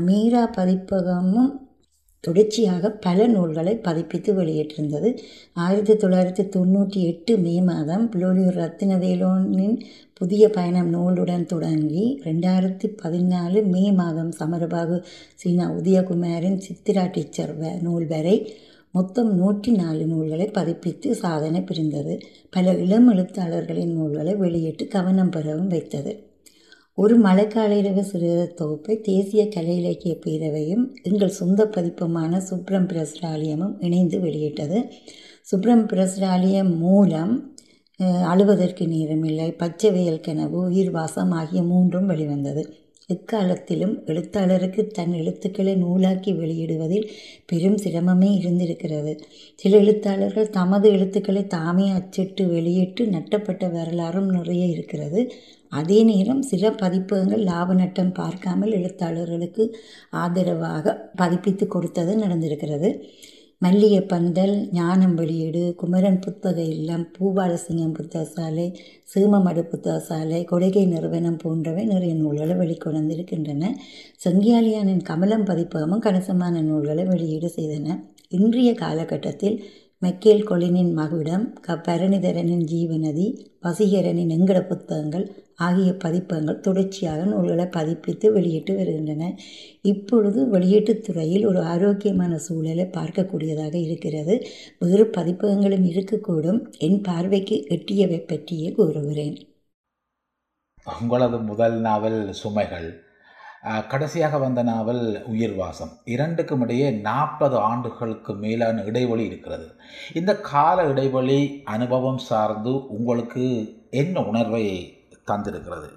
மீரா 0.00 0.42
பதிப்பகமும் 0.56 1.50
தொடர்ச்சியாக 2.20 2.90
பல 2.90 3.26
நூல்களை 3.26 3.76
பதிப்பித்து 3.76 4.34
வெளியிட்டிருந்தது. 4.34 5.18
ஆயிரத்தி 5.52 5.92
தொள்ளாயிரத்தி 5.92 6.48
தொண்ணூற்றி 6.48 7.02
எட்டு 7.02 7.38
மே 7.38 7.60
மாதம் 7.60 8.10
புலோலியூர் 8.12 8.56
ரத்தினவேலோனின் 8.56 9.80
புதிய 10.12 10.50
பயணம் 10.50 10.94
நூலுடன் 10.94 11.44
தொடங்கி 11.44 12.20
ரெண்டாயிரத்தி 12.24 12.96
பதினாலு 13.02 13.64
மே 13.64 13.92
மாதம் 13.92 14.30
சமரபாகு 14.30 15.02
சீனா 15.34 15.70
உதயகுமாரின் 15.70 16.60
சித்திரா 16.60 17.08
டீச்சர் 17.12 17.60
வ- 17.60 17.80
நூல் 17.82 18.06
வரை 18.06 18.54
மொத்தம் 18.92 19.36
நூற்றி 19.36 19.72
நாலு 19.72 20.06
நூல்களை 20.06 20.46
பதிப்பித்து 20.46 21.10
சாதனை 21.10 21.62
புரிந்தது. 21.62 22.20
பல 22.50 22.74
இளம் 22.74 23.08
எழுத்தாளர்களின் 23.08 23.92
நூல்களை 23.92 24.34
வெளியிட்டு 24.34 24.86
கவனம் 24.86 25.30
பெறவும் 25.30 25.66
வைத்தது. 25.66 26.29
ஒரு 27.02 27.14
மழைக்கால 27.22 27.76
இரவு 27.80 28.02
சிறுகதை 28.04 28.46
தொகுப்பை 28.54 28.94
தேசிய 29.00 29.42
கலை 29.48 29.74
இலக்கிய 29.76 30.14
பேரவையும் 30.24 30.84
எங்கள் 31.02 31.36
சொந்த 31.38 31.64
பதிப்புமான 31.74 32.40
சுப்ரம் 32.48 32.88
பிரஸ்ராலயமும் 32.88 33.74
இணைந்து 33.78 34.16
வெளியிட்டது. 34.20 34.78
சுப்ரம் 35.50 35.84
பிரஸ்ராலயம் 35.88 36.72
மூலம் 36.76 37.32
அழுவதற்கு 38.32 38.84
நேரமில்லை 38.94 39.48
பச்சை 39.62 39.90
வெயில் 39.90 40.20
கனவு 40.20 40.58
உயிர் 40.68 40.90
வாசம் 40.90 41.32
ஆகிய 41.40 41.62
மூன்றும் 41.62 42.06
வெளிவந்தது. 42.06 42.64
எக்காலத்திலும் 43.14 43.94
எழுத்தாளருக்கு 44.06 44.82
தன் 44.86 45.12
எழுத்துக்களை 45.12 45.74
நூலாக்கி 45.82 46.32
வெளியிடுவதில் 46.32 47.06
பெரும் 47.46 47.78
சிரமமே 47.84 48.30
இருந்திருக்கிறது. 48.38 49.12
சில 49.54 49.76
எழுத்தாளர்கள் 49.76 50.50
தமது 50.50 50.88
எழுத்துக்களை 50.88 51.42
தாமே 51.46 51.86
அச்சிட்டு 51.90 52.44
வெளியிட்டு 52.48 53.04
நட்டப்பட்ட 53.06 53.72
வரலாறும் 53.72 54.30
நிறைய 54.30 54.64
இருக்கிறது. 54.66 55.22
அதே 55.72 55.98
நேரம் 56.02 56.42
சில 56.42 56.70
பதிப்பகங்கள் 56.82 57.42
லாப 57.42 57.74
நட்டம் 57.74 58.12
பார்க்காமல் 58.12 58.72
எழுத்தாளர்களுக்கு 58.72 59.64
ஆதரவாக 60.10 60.94
பதிப்பித்து 61.18 61.66
கொடுத்தது 61.66 62.14
நடந்திருக்கிறது. 62.16 62.90
மல்லிகை 63.62 64.00
பந்தல் 64.02 64.68
ஞானம் 64.72 65.14
வெளியீடு 65.14 65.74
குமரன் 65.76 66.18
புத்தக 66.18 66.62
இல்லம் 66.62 67.02
பூபாலசிங்கம் 67.18 67.92
புத்தகசாலை 67.98 68.64
சீமமடு 69.14 69.62
புத்தகசாலை 69.72 70.38
கொடைகை 70.50 70.86
நிறுவனம் 70.86 71.36
போன்றவை 71.36 71.84
நிறைய 71.84 72.14
நூல்களை 72.14 72.54
வெளிக்கொணர்ந்திருக்கின்றன. 72.54 73.72
செங்கியாலியானின் 74.24 75.02
கமலம் 75.02 75.44
பதிப்பகமும் 75.44 75.98
கணிசமான 75.98 76.62
நூல்களை 76.62 77.04
வெளியீடு 77.04 77.50
செய்தன. 77.56 77.98
இன்றைய 78.28 78.74
காலகட்டத்தில் 78.74 79.58
மெக்கேல் 80.02 80.46
கொலினின் 80.50 80.92
மகுடம் 80.92 81.52
க. 81.60 81.76
பரணிதரனின் 81.86 82.64
ஜீவநதி 82.72 83.26
வசீகரனின் 83.62 84.34
எங்கட 84.38 84.66
புத்தகங்கள் 84.66 85.26
ஆகிய 85.60 85.92
பதிப்பகங்கள் 85.92 86.60
தொடர்ச்சியாக 86.60 87.24
நூல்களை 87.24 87.64
பதிப்பித்து 87.64 88.32
வெளியிட்டு 88.32 88.76
வருகின்றன. 88.76 89.36
இப்பொழுது 89.82 90.46
வெளியீட்டுத் 90.52 91.00
துறையில் 91.00 91.46
ஒரு 91.46 91.62
ஆரோக்கியமான 91.62 92.38
சூழலை 92.38 92.84
பார்க்கக்கூடியதாக 92.84 93.74
இருக்கிறது. 93.74 94.46
வேறு 94.78 95.10
பதிப்பகங்களும் 95.16 95.86
இருக்கக்கூடும். 95.86 96.60
என் 96.78 97.00
பார்வைக்கு 97.00 97.66
எட்டியவை 97.68 98.26
பற்றியே 98.26 98.72
கூறுகிறேன். 98.72 99.36
உங்களது 101.00 101.38
முதல் 101.38 101.80
நாவல் 101.80 102.34
சுமைகள். 102.44 102.90
கடைசியாக 103.88 104.38
வந்த 104.38 104.62
நாவல் 104.62 105.22
உயிர்வாசம். 105.26 105.92
இரண்டுக்கும் 106.04 106.60
இடையே 106.60 106.90
நாற்பது 106.90 107.56
ஆண்டுகளுக்கு 107.56 108.34
மேலான 108.34 108.82
இடைவெளி 108.82 109.24
இருக்கிறது. 109.24 109.66
இந்த 110.14 110.40
கால 110.40 110.88
இடைவெளி 110.88 111.60
அனுபவம் 111.64 112.18
சார்ந்து 112.18 112.88
உங்களுக்கு 112.88 113.44
என்ன 113.90 114.24
உணர்வை 114.26 114.94
தந்திருக்கிறது. 115.26 115.88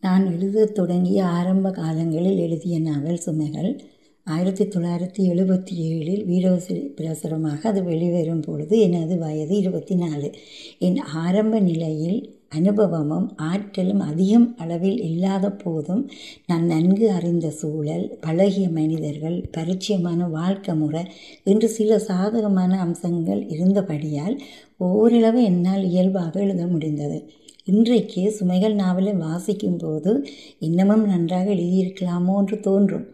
நான் 0.00 0.32
எழுதத் 0.32 0.74
தொடங்கிய 0.74 1.24
ஆரம்ப 1.26 1.70
காலங்களில் 1.70 2.38
எழுதிய 2.38 2.80
நாவல் 2.80 3.22
சுமைகள் 3.26 3.80
ஆயிரத்தி 4.26 4.64
தொள்ளாயிரத்தி 4.64 5.22
எழுபத்தி 5.24 5.74
ஏழில் 5.74 6.24
வீரவசி 6.24 6.94
பிரசுரமாக 6.96 7.68
அது 7.68 7.84
வெளிவரும் 7.84 8.40
பொழுது 8.40 8.80
எனது 8.80 9.18
வயது 9.18 9.56
இருபத்தி 9.56 9.94
நாலு 9.94 10.30
என் 10.78 10.98
ஆரம்ப 10.98 11.60
நிலையில் 11.60 12.36
அனுபவமும் 12.48 13.36
ஆற்றலும் 13.36 14.00
அதிகம் 14.00 14.54
அளவில் 14.58 15.00
இல்லாத 15.00 15.50
போதும் 15.50 16.10
நான் 16.46 16.64
நன்கு 16.64 17.10
அறிந்த 17.10 17.50
சூழல் 17.50 18.18
பழகிய 18.20 18.68
மனிதர்கள் 18.68 19.50
பரிச்சயமான 19.56 20.30
வாழ்க்கை 20.30 20.74
முறை 20.74 21.04
என்று 21.44 21.68
சில 21.68 21.98
சாதகமான 21.98 22.80
அம்சங்கள் 22.80 23.46
இருந்தபடியால் 23.48 24.38
ஓரளவு 24.76 25.42
என்னால் 25.42 25.84
இயல்பாக 25.84 26.40
எழுத 26.40 26.66
முடிந்தது. 26.66 27.32
இன்றைக்கு 27.68 28.34
சுமைகள் 28.38 28.74
நாவலை 28.74 29.12
வாசிக்கும் 29.12 29.76
போது 29.76 30.26
இன்னமும் 30.58 31.02
நன்றாக 31.06 31.46
எழுதியிருக்கலாமோ 31.54 32.34
என்று 32.38 32.60
தோன்றும். 32.60 33.06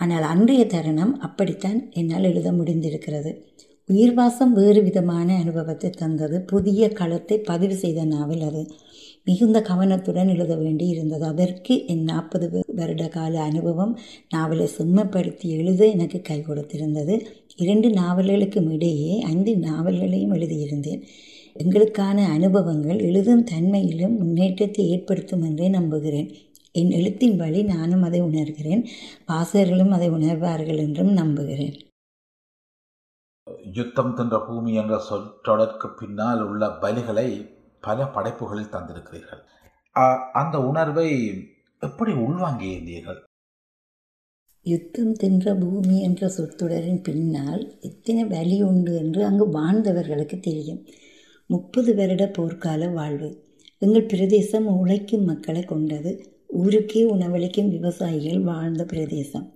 ஆனால் 0.00 0.22
அன்றைய 0.22 0.66
தருணம் 0.66 1.20
அப்படித்தான் 1.20 1.78
என்னால் 1.90 2.22
எழுத 2.22 2.52
முடிந்திருக்கிறது. 2.52 3.30
உயிர்வாசம் 3.88 4.52
வேறு 4.52 4.82
விதமான 4.82 5.28
அனுபவத்தை 5.36 5.90
தந்தது. 5.90 6.40
புதிய 6.42 6.88
களத்தை 6.88 7.38
பதிவு 7.38 7.74
செய்த 7.74 8.04
நாவல் 8.04 8.40
அது. 8.40 8.62
மிகுந்த 9.24 9.60
கவனத்துடன் 9.60 10.28
எழுத 10.28 10.56
வேண்டி 10.56 10.86
இருந்தது. 10.86 11.24
அதற்கு 11.24 11.86
என் 11.86 12.02
நாற்பது 12.02 12.48
வருட 12.74 13.08
கால 13.08 13.40
அனுபவம் 13.40 13.94
நாவலை 14.28 14.68
செம்மப்படுத்தி 14.78 15.48
எழுத 15.58 15.86
எனக்கு 15.86 16.20
கை 16.20 16.38
கொடுத்திருந்தது. 16.40 17.16
இரண்டு 17.56 17.90
நாவல்களுக்கும் 17.90 18.68
இடையே 18.70 19.20
ஐந்து 19.20 19.54
நாவல்களையும் 19.56 20.34
எழுதியிருந்தேன். 20.34 21.02
எங்களுக்கான 21.62 22.18
அனுபவங்கள் 22.36 23.00
எழுதும் 23.08 23.44
தன்மையிலும் 23.50 24.14
முன்னேற்றத்தை 24.20 24.84
ஏற்படுத்தும் 24.94 25.44
என்றே 25.48 25.68
நம்புகிறேன். 25.76 26.28
என் 26.74 26.90
எழுத்தின் 26.90 27.36
வழி 27.36 27.60
நானும் 27.72 28.04
அதை 28.06 28.20
உணர்கிறேன். 28.22 28.82
வாசகர்களும் 29.28 29.92
அதை 29.96 30.08
உணர்வார்கள் 30.10 30.80
என்றும் 30.86 31.12
நம்புகிறேன். 31.12 31.76
யுத்தம் 33.78 34.14
தின்ற 34.14 34.36
பூமி 34.46 34.72
என்ற 34.82 34.94
சொற்றொடருக்கு 35.08 35.88
பின்னால் 36.00 36.42
உள்ள 36.48 36.66
பலிகளை 36.82 37.28
பல 37.86 38.06
படைப்புகளில் 38.16 38.74
தந்திருக்கிறீர்கள். 38.74 39.42
அந்த 40.40 40.56
உணர்வை 40.70 41.08
எப்படி 41.82 42.12
உள்வாங்கியிருந்தீர்கள் 42.26 43.20
யுத்தம் 44.66 45.12
தின்ற 45.12 45.52
பூமி 45.54 45.96
என்ற 46.06 46.28
சொற்றொடரின் 46.36 47.02
பின்னால் 47.08 47.60
எத்தனை 47.88 48.22
வலி 48.32 48.56
உண்டு 48.68 48.92
என்று 49.02 49.20
அங்கு 49.26 49.44
வாழ்ந்தவர்களுக்கு 49.58 50.36
தெரியும். 50.46 50.80
முப்பது 51.46 51.94
வருட 51.94 52.30
போர்க்கால 52.38 52.92
வாழ்வு. 52.92 53.44
எங்கள் 53.78 54.04
பிரதேசம் 54.04 54.66
உழைக்கும் 54.66 55.24
மக்களை 55.24 55.62
கொண்டது. 55.62 56.34
ஊருக்கே 56.46 57.04
உணவளிக்கும் 57.04 57.68
விவசாயிகள் 57.68 58.40
வாழ்ந்த 58.40 58.84
பிரதேசம். 58.84 59.54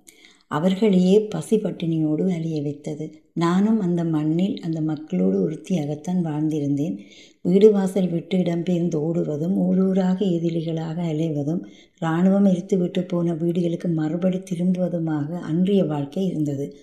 அவர்களையே 0.49 1.21
பசி 1.21 1.57
பட்டினியோடு 1.57 2.33
அழிய 2.33 2.63
வைத்தது. 2.63 3.23
நானும் 3.35 3.81
அந்த 3.81 4.05
மண்ணில் 4.05 4.61
அந்த 4.61 4.81
மக்களோடு 4.81 5.51
ஒருத்தியாகத்தான் 5.51 6.23
வாழ்ந்திருந்தேன். 6.25 6.99
வீடு 7.43 7.73
வாசல் 7.73 8.09
விட்டு 8.09 8.39
இடம்பெயர்ந்து 8.39 8.95
ஓடுவதும் 8.95 9.57
ஊரூராக 9.59 10.19
எதிரிகளாக 10.31 11.03
அலைவதும் 11.03 11.63
இராணுவம் 11.99 12.47
எரித்துவிட்டு 12.47 13.09
போன 13.09 13.35
வீடுகளுக்கு 13.35 13.89
மறுபடி 13.89 14.39
திரும்புவதுமாக 14.39 15.31
அன்றைய 15.41 15.85
வாழ்க்கை 15.85 16.27
இருந்தது. 16.27 16.77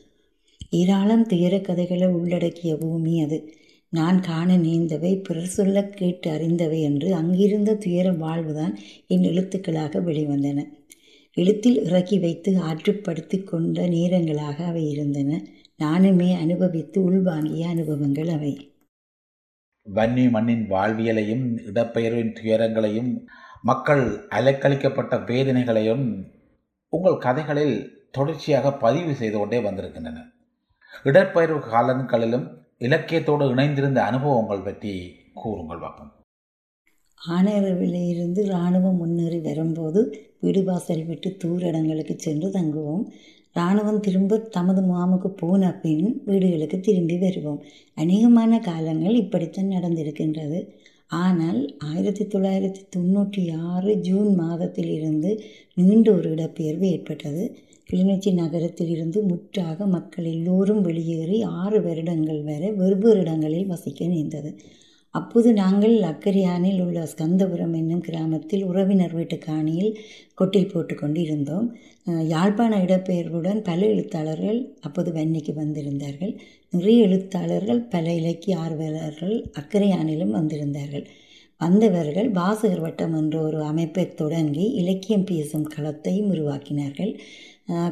ஏராளம் 0.70 1.26
துயர 1.26 1.60
கதைகளை 1.60 2.08
உள்ளடக்கிய 2.08 2.76
பூமி 2.76 3.24
அது. 3.24 3.54
நான் 3.90 4.22
காண 4.22 4.58
நேர்ந்தவை 4.58 5.24
பிறர் 5.24 5.46
சொல்ல 5.46 5.84
கேட்டு 5.90 6.32
அறிந்தவை 6.32 6.82
என்று 6.82 7.14
அங்கிருந்த 7.14 7.76
துயர 7.76 8.12
வாழ்வுதான் 8.12 8.78
என் 9.08 9.22
எழுத்துக்களாக 9.22 10.02
வெளிவந்தன. 10.02 10.64
எழுத்தில் 11.34 11.84
இறக்கி 11.84 12.20
வைத்து 12.20 12.52
ஆற்றுப்படுத்தி 12.62 13.44
கொண்ட 13.44 13.88
நேரங்களாக 13.88 14.66
அவை 14.66 14.90
இருந்தன. 14.90 15.42
நானுமே 15.84 16.38
அனுபவித்து 16.40 17.12
உள்வாங்கிய 17.12 17.68
அனுபவங்கள் 17.68 18.28
அவை. 18.28 18.76
வன்னி 19.96 20.30
மண்ணின் 20.30 20.70
வாழ்வியலையும் 20.70 21.46
இடப்பெயர்வின் 21.66 22.34
துயரங்களையும் 22.34 23.12
மக்கள் 23.62 24.28
அலைக்கழிக்கப்பட்ட 24.30 25.16
வேதனைகளையும் 25.26 26.06
உங்கள் 26.94 27.18
கதைகளில் 27.18 28.08
தொடர்ச்சியாக 28.12 28.74
பதிவு 28.74 29.14
செய்து 29.14 29.38
கொண்டே 29.38 29.60
வந்திருக்கின்றன. 29.60 30.20
இடப்பெயர்வு 31.04 31.60
காலங்களிலும் 31.60 32.66
இலக்கியத்தோடு 32.82 33.46
இணைந்திருந்த 33.56 33.98
அனுபவங்கள் 33.98 34.62
பற்றி 34.62 35.16
கூறுங்கள் 35.34 35.80
பார்ப்போம். 35.80 36.12
ஆனரவிலிருந்து 37.30 38.42
இராணுவம் 38.46 38.96
முன்னேறி 38.96 39.40
வரும்போது 39.40 40.02
வீடுவாசல் 40.42 41.06
விட்டு 41.06 41.38
தூர 41.38 41.68
இடங்களுக்கு 41.68 42.16
சென்று 42.18 42.50
தங்குவோம். 42.50 43.04
இராணுவம் 43.54 44.00
திரும்ப 44.00 44.38
தமது 44.38 44.82
முகாமுக்கு 44.82 45.28
போன 45.28 45.72
பின் 45.74 46.22
வீடுகளுக்கு 46.26 46.80
திரும்பி 46.80 47.18
வருவோம். 47.18 47.64
அநேகமான 47.96 48.60
காலங்கள் 48.60 49.16
இப்படித்தான் 49.16 49.68
நடந்திருக்கின்றது. 49.68 50.60
ஆனால் 51.08 51.78
ஆயிரத்தி 51.78 52.24
தொள்ளாயிரத்தி 52.26 52.82
தொண்ணூற்றி 52.96 53.44
ஆறு 53.68 53.94
ஜூன் 53.96 54.36
மாதத்தில் 54.36 54.90
இருந்து 54.90 55.44
நீண்ட 55.74 56.12
ஒரு 56.12 56.30
இடப்பெயர்வு 56.36 56.86
ஏற்பட்டது. 56.94 57.44
கிளிநொச்சி 57.90 58.32
நகரத்தில் 58.34 58.90
இருந்து 58.90 59.20
முற்றாக 59.24 59.86
மக்கள் 59.88 60.26
எல்லோரும் 60.26 60.82
வெளியேறி 60.82 61.38
ஆறு 61.62 61.80
வருடங்கள் 61.82 62.42
வரை 62.44 62.70
வெவ்வேறு 62.72 63.20
இடங்களில் 63.20 63.72
வசிக்க 63.74 64.08
நேர்ந்தது. 64.08 64.52
அப்போது 65.16 65.50
நாங்கள் 65.54 65.96
அக்கரியானில் 66.04 66.82
உள்ள 66.86 67.02
ஸ்கந்தபுரம் 67.12 67.74
என்னும் 67.74 68.02
கிராமத்தில் 68.02 68.64
உறவினர் 68.64 69.14
வீட்டு 69.14 69.38
காணியில் 69.46 69.92
கொட்டில் 70.34 70.72
போட்டுக்கொண்டு 70.74 71.20
இருந்தோம் 71.22 71.68
யாழ்ப்பாண 72.34 72.74
இடப்பெயர்வுடன் 72.78 73.62
பல 73.62 73.80
எழுத்தாளர்கள் 73.86 74.60
அப்போது 74.82 75.12
வன்னிக்கு 75.12 75.54
வந்திருந்தார்கள். 75.54 76.34
நிறைய 76.74 77.06
எழுத்தாளர்கள் 77.08 77.82
பல 77.96 78.06
இலக்கிய 78.14 78.58
ஆர்வலர்கள் 78.58 79.36
அக்கரையானிலும் 79.62 80.36
வந்திருந்தார்கள். 80.40 81.06
வந்தவர்கள் 81.62 82.30
வாசகர் 82.32 82.82
வட்டம் 82.82 83.14
என்ற 83.14 83.36
ஒரு 83.42 83.60
அமைப்பை 83.64 84.04
தொடங்கி 84.14 84.66
இலக்கியம் 84.72 85.24
பேசும் 85.24 85.68
களத்தையும் 85.76 86.32
உருவாக்கினார்கள். 86.34 87.14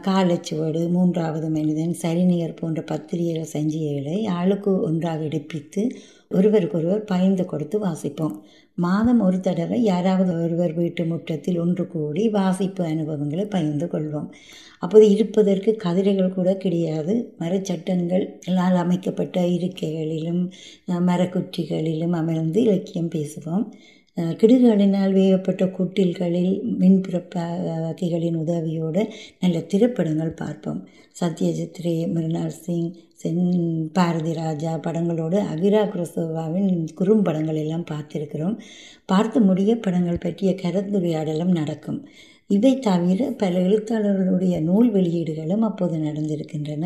காலச்சுவடு 0.08 0.82
மூன்றாவது 0.90 1.48
மனிதன் 1.50 1.94
சரிநிகர் 1.94 2.60
போன்ற 2.60 2.82
பத்திரிகைகள் 2.82 3.54
சஞ்சிகைகளை 3.54 4.18
ஆளுக்கு 4.40 4.72
ஒன்றாக 4.82 5.24
எடுப்பித்து 5.24 5.82
ஒருவருக்கொருவர் 6.30 7.04
பகிர்ந்து 7.04 7.46
கொடுத்து 7.46 7.78
வாசிப்போம். 7.80 8.36
மாதம் 8.76 9.22
ஒரு 9.22 9.40
தடவை 9.40 9.78
யாராவது 9.84 10.32
ஒருவர் 10.44 10.74
வீட்டு 10.74 11.04
முற்றத்தில் 11.06 11.60
ஒன்று 11.60 11.88
கூடி 11.88 12.24
வாசிப்பு 12.30 12.84
அனுபவங்களை 12.84 13.46
பகிர்ந்து 13.46 13.86
கொள்வோம். 13.86 14.30
அப்போது 14.80 15.06
இருப்பதற்கு 15.10 15.72
கதிரைகள் 15.84 16.36
கூட 16.38 16.50
கிடையாது. 16.56 17.14
மரச்சட்டங்களால் 17.40 18.78
அமைக்கப்பட்ட 18.84 19.42
இருக்கைகளிலும் 19.58 20.42
மரக்குற்றிகளிலும் 21.10 22.16
அமர்ந்து 22.22 22.62
இலக்கியம் 22.62 23.14
பேசுவோம். 23.16 23.66
கிடுகளினால் 24.18 25.14
வேகப்பட்ட 25.14 25.64
குட்டில்களில் 25.66 25.76
குட்டில்களில் 25.78 26.54
மின்புறப்பாக்கிகளின் 26.82 28.38
உதவியோடு 28.44 29.02
நல்ல 29.40 29.60
திரைப்படங்கள் 29.62 30.32
பார்ப்போம். 30.34 30.80
சத்யஜித் 31.22 31.82
ரே 31.82 32.06
மிருனால் 32.06 32.54
சிங் 32.64 32.94
சென் 33.14 33.44
பாரதி 33.94 34.34
ராஜா 34.34 34.72
படங்களோடு 34.78 35.38
அகிரா 35.54 35.82
குரசோவாவின் 35.94 36.72
குறும்படங்கள் 36.94 37.56
எல்லாம் 37.56 37.86
பார்த்திருக்கிறோம். 37.92 38.56
பார்த்து 39.06 39.42
முடிய 39.42 39.80
படங்கள் 39.80 40.18
பற்றிய 40.18 40.56
கலந்துரையாடலும் 40.64 41.54
நடக்கும். 41.60 42.00
இவை 42.48 42.80
தவிர 42.80 43.32
பல 43.32 43.60
எழுத்தாளர்களுடைய 43.60 44.56
நூல் 44.62 44.90
வெளியீடுகளும் 44.94 45.64
அப்போது 45.70 45.98
நடந்திருக்கின்றன. 45.98 46.86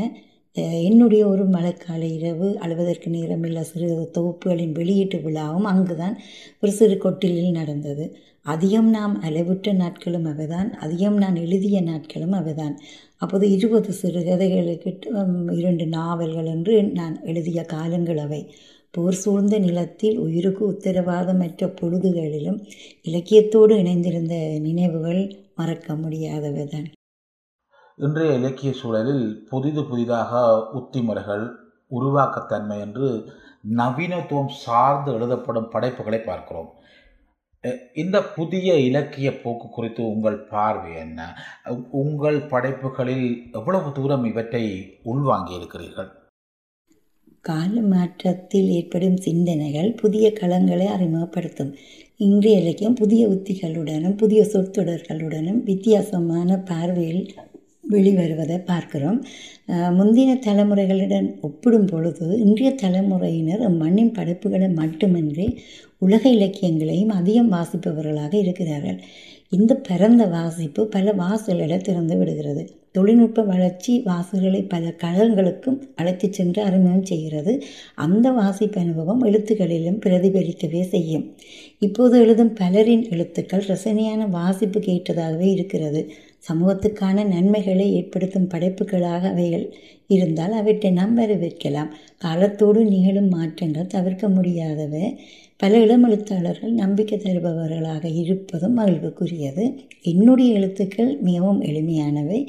என்னுடைய 0.56 1.28
ஒரு 1.28 1.50
மழைக்கால 1.50 2.02
இரவு 2.02 2.48
அழுவதற்கு 2.62 3.08
நேரமில்ல. 3.08 3.60
சிறு 3.62 4.12
தொகுப்புகளின் 4.14 4.72
வெளியீட்டு 4.72 5.18
விழாவும் 5.18 5.68
அங்குதான் 5.72 6.16
ஒரு 6.62 6.72
சிறு 6.72 6.98
கொட்டிலில் 7.04 7.52
நடந்தது. 7.52 8.06
அதிகம் 8.42 8.90
நாம் 8.90 9.22
அளவுற்ற 9.22 9.74
நாட்களும் 9.74 10.26
அவைதான். 10.26 10.70
அதிகம் 10.86 11.18
நான் 11.18 11.36
எழுதிய 11.36 11.82
நாட்களும் 11.82 12.34
அவைதான். 12.34 12.76
அப்போது 13.18 13.52
இருபது 13.52 13.94
சிறுகதைகளுக்கு 14.02 14.92
இரண்டு 15.58 15.86
நாவல்கள் 15.86 16.46
என்று 16.46 16.84
நான் 16.84 17.26
எழுதிய 17.26 17.64
காலங்கள் 17.64 18.18
அவை. 18.18 18.42
போர் 18.92 19.14
சூழ்ந்த 19.14 19.60
நிலத்தில் 19.60 20.18
உயிருக்கு 20.18 20.64
உத்தரவாதமற்ற 20.72 21.68
பொழுதுகளிலும் 21.82 22.60
இலக்கியத்தோடு 23.04 23.76
இணைந்திருந்த 23.84 24.60
நினைவுகள் 24.60 25.22
மறக்க 25.56 25.94
முடியாதவைதான். 25.94 26.88
இன்றைய 28.00 28.34
இலக்கிய 28.34 28.72
சூழலில் 28.74 29.24
புதிது 29.50 29.82
புதிதாக 29.88 30.42
உத்திமுறைகள் 30.80 31.44
உருவாக்கத்தன்மை 31.92 32.78
என்று 32.80 33.08
நவீனத்துவம் 33.78 34.52
சார்ந்து 34.60 35.10
எழுதப்படும் 35.14 35.68
படைப்புகளை 35.70 36.20
பார்க்கிறோம். 36.20 36.70
இந்த 37.94 38.18
புதிய 38.36 38.78
இலக்கிய 38.80 39.30
போக்கு 39.42 39.68
குறித்து 39.70 40.02
உங்கள் 40.14 40.40
பார்வை 40.44 40.92
என்ன? 40.96 41.20
உங்கள் 42.04 42.40
படைப்புகளில் 42.44 43.28
எவ்வளவு 43.52 43.92
தூரம் 43.92 44.24
இவற்றை 44.24 44.64
உள்வாங்கி 45.04 45.54
இருக்கிறீர்கள்? 45.54 46.10
கால 47.42 47.82
மாற்றத்தில் 47.82 48.70
ஏற்படும் 48.70 49.20
சிந்தனைகள் 49.28 49.92
புதிய 49.94 50.26
களங்களை 50.42 50.88
அறிமுகப்படுத்தும். 50.96 51.74
இன்றைய 52.18 52.62
இலக்கியம் 52.62 52.94
புதிய 52.94 53.28
உத்திகளுடனும் 53.28 54.18
புதிய 54.18 54.42
சொற்றொடர்களுடனும் 54.44 55.62
வித்தியாசமான 55.64 56.58
பார்வையில் 56.72 57.24
வெளிவருவதை 57.94 58.58
பார்க்கிறோம். 58.66 59.20
முந்தின 59.98 60.36
தலைமுறைகளுடன் 60.46 61.28
ஒப்பிடும் 61.42 61.88
பொழுது 61.88 62.26
இன்றைய 62.40 62.72
தலைமுறையினர் 62.76 63.64
மண்ணின் 63.82 64.12
படைப்புகளை 64.12 64.70
மட்டுமின்றி 64.70 65.48
உலக 65.98 66.24
இலக்கியங்களையும் 66.30 67.16
அதிகம் 67.20 67.52
வாசிப்பவர்களாக 67.52 68.34
இருக்கிறார்கள். 68.34 69.00
இந்த 69.50 69.74
பரந்த 69.88 70.24
வாசிப்பு 70.26 70.82
பல 70.88 71.14
வாசல்களை 71.14 71.78
திறந்து 71.78 72.16
விடுகிறது. 72.18 72.64
தொழில்நுட்ப 72.92 73.42
வளர்ச்சி 73.44 73.94
வாசல்களை 74.06 74.62
பல 74.70 74.94
களங்களுக்கும் 75.04 75.80
அழைத்து 75.96 76.28
சென்று 76.34 76.60
அறிமுகம் 76.62 77.10
செய்கிறது. 77.12 77.54
அந்த 77.96 78.32
வாசிப்பு 78.32 78.80
அனுபவம் 78.80 79.26
எழுத்துக்களிலும் 79.26 80.00
பிரதிபலிக்கவே 80.06 80.82
செய்யும். 80.94 81.26
இப்போது 81.80 82.16
எழுதும் 82.20 82.54
பலரின் 82.54 83.06
எழுத்துக்கள் 83.10 83.68
ரசனையான 83.68 84.28
வாசிப்புக்கு 84.38 84.90
ஏற்றதாகவே 84.98 85.48
இருக்கிறது. 85.58 86.02
சமூகத்துக்கான 86.48 87.26
நன்மைகளை 87.26 87.94
ஏற்படுத்தும் 87.94 88.48
படைப்புகளாக 88.48 89.22
அவைகள் 89.28 89.76
இருந்தால் 90.08 90.52
அவற்றை 90.52 90.92
நாம் 90.92 91.18
வரவேற்கலாம். 91.18 91.90
காலத்தோடு 92.18 92.86
நிகழும் 92.86 93.30
மாற்றங்கள் 93.30 93.88
தவிர்க்க 93.88 94.30
முடியாதவை. 94.30 95.20
பல 95.58 95.80
இளம் 95.80 96.04
எழுத்தாளர்கள் 96.04 96.72
நம்பிக்கை 96.72 97.18
தருபவர்களாக 97.18 98.16
இருப்பதும் 98.16 98.78
மகிழ்வுக்குரியது. 98.78 99.76
என்னுடைய 100.02 100.54
எழுத்துக்கள் 100.54 101.18
மிகவும் 101.22 101.62
எளிமையானவை. 101.62 102.48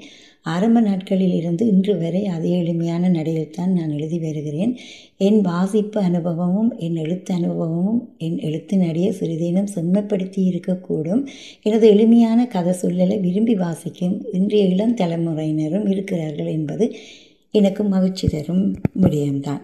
ஆரம்ப 0.52 0.80
நாட்களில் 0.80 1.34
இருந்து 1.40 1.64
இன்று 1.72 1.94
வரை 2.02 2.22
அதே 2.36 2.50
எளிமையான 2.62 3.10
நடையில்தான் 3.16 3.74
நான் 3.78 3.94
எழுதி 3.98 4.18
வருகிறேன். 4.24 4.72
என் 5.26 5.40
வாசிப்பு 5.48 5.98
அனுபவமும் 6.08 6.70
என் 6.86 6.98
எழுத்து 7.04 7.32
அனுபவமும் 7.38 8.00
என் 8.26 8.38
எழுத்து 8.48 8.76
நடையை 8.84 9.10
சிறிதேனும் 9.20 9.72
செம்மைப்படுத்தி 9.74 10.42
இருக்கக்கூடும். 10.50 11.22
எனது 11.62 11.86
எளிமையான 11.94 12.46
கதை 12.54 12.74
சொல்லலை 12.82 13.16
விரும்பி 13.26 13.56
வாசிக்கும் 13.64 14.16
இன்றைய 14.32 14.72
இளம் 14.74 14.96
தலைமுறையினரும் 15.00 15.88
இருக்கிறார்கள் 15.94 16.52
என்பது 16.58 16.86
எனக்கு 17.58 17.82
மகிழ்ச்சி 17.94 18.26
தரும் 18.28 18.64
விடயம்தான். 19.02 19.62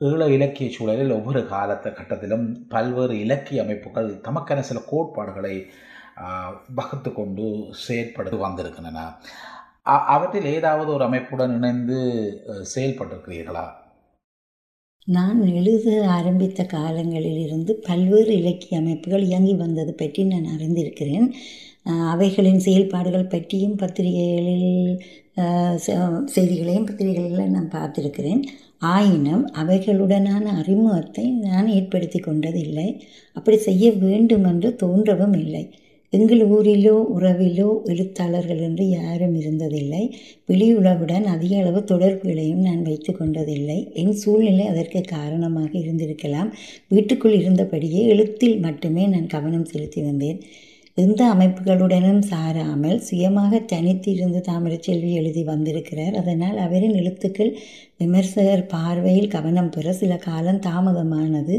ஈழ 0.00 0.22
இலக்கிய 0.36 0.68
சூழலில் 0.74 1.16
ஒவ்வொரு 1.16 1.40
காலத்த 1.52 1.90
கட்டத்திலும் 1.98 2.46
பல்வேறு 2.72 3.14
இலக்கிய 3.24 3.62
அமைப்புகள் 3.64 4.08
தமக்கென 4.26 4.62
சில 4.68 4.80
கோட்பாடுகளை 4.90 5.56
வகுத்து 6.78 7.10
கொண்டு 7.12 7.44
செயற்படுத்தி 7.84 8.36
வந்திருக்கின்றன. 8.42 9.00
அவற்றில் 9.84 10.44
ஏதாவது 10.44 10.92
ஒரு 10.92 11.04
அமைப்புடன் 11.04 11.56
இணைந்து 11.56 12.40
செயல்பட்டிருக்கிறீர்களா? 12.74 13.64
நான் 15.06 15.46
எழுத 15.46 16.08
ஆரம்பித்த 16.08 16.64
காலங்களில் 16.64 17.38
இருந்து 17.38 17.74
பல்வேறு 17.74 18.36
இலக்கிய 18.36 18.80
அமைப்புகள் 18.80 19.22
இயங்கி 19.22 19.54
வந்தது 19.54 19.94
பற்றி 19.94 20.24
நான் 20.24 20.58
அறிந்திருக்கிறேன். 20.58 21.30
அவைகளின் 21.84 22.58
செயல்பாடுகள் 22.58 23.26
பற்றியும் 23.26 23.76
பத்திரிகைகளில் 23.76 25.02
செ- 25.86 26.24
செய்திகளையும் 26.24 26.84
பத்திரிகைகளில் 26.84 27.50
நான் 27.50 27.70
பார்த்திருக்கிறேன். 27.70 28.42
ஆயினும் 28.78 29.46
அவைகளுடனான 29.46 30.42
அறிமுகத்தை 30.42 31.30
நான் 31.30 31.68
ஏற்படுத்தி 31.68 32.18
கொண்டதில்லை. 32.18 33.00
அப்படி 33.32 33.56
செய்ய 33.56 33.92
வேண்டும் 33.92 34.44
என்று 34.44 34.76
தோன்றவும் 34.82 35.38
இல்லை. 35.38 35.74
எங்கள் 36.16 36.42
ஊரிலோ 36.48 36.96
உறவிலோ 37.16 37.68
எழுத்தாளர்கள் 37.84 38.58
என்று 38.58 38.84
யாரும் 38.88 39.34
இருந்ததில்லை. 39.40 40.02
வெளியுலகுடன் 40.48 41.26
அதிக 41.34 41.52
அளவு 41.56 41.80
தொடர்புகளையும் 41.84 42.60
நான் 42.60 42.82
வைத்து 42.82 43.12
கொண்டதில்லை. 43.12 43.78
என் 43.92 44.12
சூழ்நிலை 44.12 44.66
அதற்கு 44.66 45.00
காரணமாக 45.14 45.70
இருந்திருக்கலாம். 45.78 46.50
வீட்டுக்குள் 46.88 47.38
இருந்தபடியே 47.40 48.02
எழுத்தில் 48.06 48.56
மட்டுமே 48.58 49.06
நான் 49.06 49.26
கவனம் 49.26 49.64
செலுத்தி 49.64 50.02
வந்தேன். 50.02 50.38
எந்த 50.96 51.22
அமைப்புகளுடனும் 51.34 52.20
சாராமல் 52.30 52.98
சுயமாக 53.06 53.60
தனித்து 53.72 54.08
இருந்து 54.12 54.40
தாமரைச்செல்வி 54.48 55.08
எழுதி 55.20 55.42
வந்திருக்கிறார். 55.44 56.14
அதனால் 56.14 56.58
அவரின் 56.58 56.94
எழுத்துக்கள் 56.94 57.50
விமர்சகர் 57.98 58.62
பார்வையில் 58.66 59.28
கவனம் 59.28 59.70
பெற 59.70 59.92
சில 59.92 60.16
காலம் 60.16 60.60
தாமதமானது. 60.66 61.56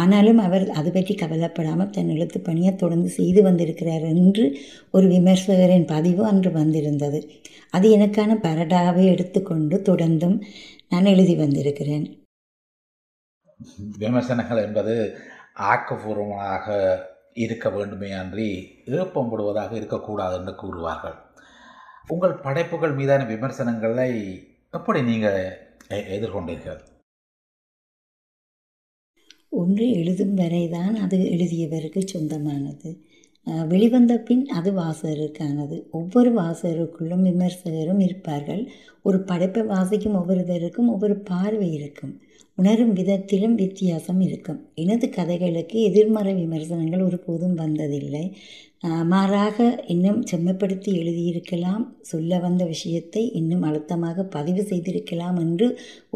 ஆனாலும் 0.00 0.38
அவர் 0.38 0.66
அது 0.70 0.92
பற்றி 0.92 1.14
கவலைப்படாமல் 1.14 1.90
தன் 1.90 2.12
எழுத்து 2.16 2.40
பணியை 2.40 2.72
தொடர்ந்து 2.76 3.10
செய்து 3.16 3.42
வந்திருக்கிறார் 3.42 4.06
என்று 4.12 4.44
ஒரு 4.90 5.08
விமர்சகரின் 5.14 5.88
பதிவு 5.94 6.24
அன்று 6.26 6.52
வந்திருந்தது. 6.52 7.20
அது 7.70 7.88
எனக்கான 7.96 8.38
பரடாவை 8.46 9.04
எடுத்துக்கொண்டு 9.14 9.78
தொடர்ந்தும் 9.90 10.38
நான் 10.88 11.10
எழுதி 11.14 11.36
வந்திருக்கிறேன். 11.36 12.06
விமர்சனங்கள் 13.98 14.64
என்பது 14.64 14.94
ஆக்கப்பூர்வமாக 15.72 16.64
இருக்க 17.36 17.70
வேண்டுமே 17.70 18.10
அன்றி 18.10 18.68
ஏப்பம் 18.86 19.28
விடுவதாக 19.28 19.76
இருக்கக்கூடாது 19.76 20.36
என்று 20.36 20.52
கூறுவார்கள். 20.52 21.14
உங்கள் 22.08 22.34
படைப்புகள் 22.34 22.94
மீதான 22.94 23.24
விமர்சனங்களை 23.24 24.42
எப்படி 24.70 25.02
நீங்கள் 25.02 25.56
எ- 25.90 26.18
எதிர்கொண்டீர்கள்? 26.18 26.80
ஒன்று 29.48 29.90
எழுதும் 29.90 30.34
வரைதான் 30.34 30.96
அது 30.96 31.18
எழுதியவருக்கு 31.18 32.06
சொந்தமானது. 32.06 33.04
வெளிவந்த 33.68 34.18
பின் 34.18 34.46
அது 34.46 34.72
வாசகருக்கானது. 34.72 35.90
ஒவ்வொரு 35.90 36.34
வாசகருக்குள்ளும் 36.34 37.22
விமர்சகரும் 37.22 38.00
இருப்பார்கள். 38.00 38.70
ஒரு 39.02 39.22
படைப்பை 39.22 39.62
வாசிக்கும் 39.62 40.14
ஒவ்வொருவருக்கும் 40.14 40.88
ஒவ்வொரு 40.88 41.18
பார்வை 41.18 41.72
இருக்கும். 41.72 42.20
உணரும் 42.58 42.92
விதத்திலும் 42.92 43.54
வித்தியாசம் 43.54 44.20
இருக்கும். 44.20 44.60
எனது 44.74 45.06
கதைகளுக்கு 45.08 45.76
எதிர்மறை 45.82 46.34
விமர்சனங்கள் 46.34 47.02
ஒருபோதும் 47.02 47.56
வந்ததில்லை. 47.58 48.24
மாறாக 49.04 49.84
இன்னும் 49.86 50.20
செம்மைப்படுத்தி 50.30 50.90
எழுதியிருக்கலாம். 51.00 51.84
சொல்ல 52.02 52.38
வந்த 52.38 52.62
விஷயத்தை 52.64 53.22
இன்னும் 53.32 53.62
அழுத்தமாக 53.62 54.24
பதிவு 54.36 54.62
செய்திருக்கலாம் 54.62 55.38
என்று 55.38 55.68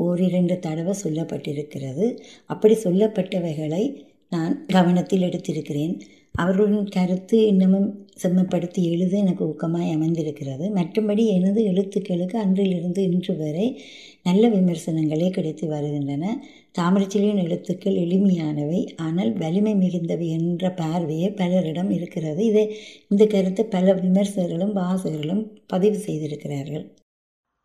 ஓரிரண்டு 0.04 0.56
தடவை 0.58 0.94
சொல்லப்பட்டிருக்கிறது. 1.04 2.06
அப்படி 2.46 2.76
சொல்லப்பட்டவைகளை 2.84 3.84
நான் 4.28 4.54
கவனத்தில் 4.66 5.26
எடுத்திருக்கிறேன். 5.28 5.94
அவர்களின் 6.34 6.88
கருத்து 6.88 7.38
இன்னமும் 7.46 7.88
செம்மைப்படுத்தி 8.22 8.82
எழுத 8.82 9.16
எனக்கு 9.16 9.44
ஊக்கமாய் 9.44 9.92
அமைந்திருக்கிறது. 9.92 10.74
மற்றும்படி 10.74 11.26
எனது 11.26 11.64
எழுத்துக்களுக்கு 11.64 12.36
அன்றிலிருந்து 12.36 13.02
இன்று 13.02 13.36
வரை 13.36 13.82
நல்ல 14.22 14.48
விமர்சனங்களே 14.48 15.30
கிடைத்து 15.30 15.68
வருகின்றன. 15.68 16.44
தாமரைச்செல்வியின் 16.78 17.42
எழுத்துக்கள் 17.42 17.94
எளிமையானவை 17.94 18.96
ஆனால் 18.96 19.32
வலிமை 19.32 19.74
மிகுந்தவை 19.74 20.28
என்ற 20.28 20.70
பார்வையே 20.70 21.28
பலரிடம் 21.28 21.90
இருக்கிறது. 21.90 22.44
இதை 22.44 22.76
இந்த 23.08 23.26
கருத்தை 23.26 23.64
பல 23.64 23.94
விமர்சகர்களும் 23.94 24.76
வாசகர்களும் 24.76 25.46
பதிவு 25.66 25.98
செய்திருக்கிறார்கள். 25.98 26.94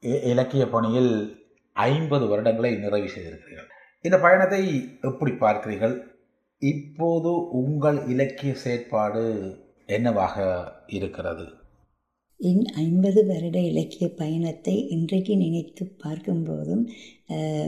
இ- 0.06 0.24
இலக்கிய 0.24 0.70
பணியில் 0.70 1.36
ஐம்பது 1.74 2.26
வருடங்களை 2.26 2.80
நிறைவு 2.80 3.08
செய்திருக்கிறீர்கள். 3.08 3.70
இந்த 4.02 4.20
பயணத்தை 4.20 4.82
எப்படி 5.02 5.32
பார்க்கிறீர்கள்? 5.32 6.02
இப்போது 6.60 7.50
உங்கள் 7.50 8.08
இலக்கிய 8.08 8.54
செயற்பாடு 8.54 9.56
என்னவாக 9.90 10.36
இருக்கிறது? 10.98 11.46
என் 12.40 12.64
ஐம்பது 12.84 13.26
வருட 13.26 13.58
இலக்கிய 13.62 14.06
பயணத்தை 14.22 14.74
இன்றைக்கு 14.88 15.34
நினைத்து 15.36 15.84
பார்க்கும்போதும் 16.04 16.82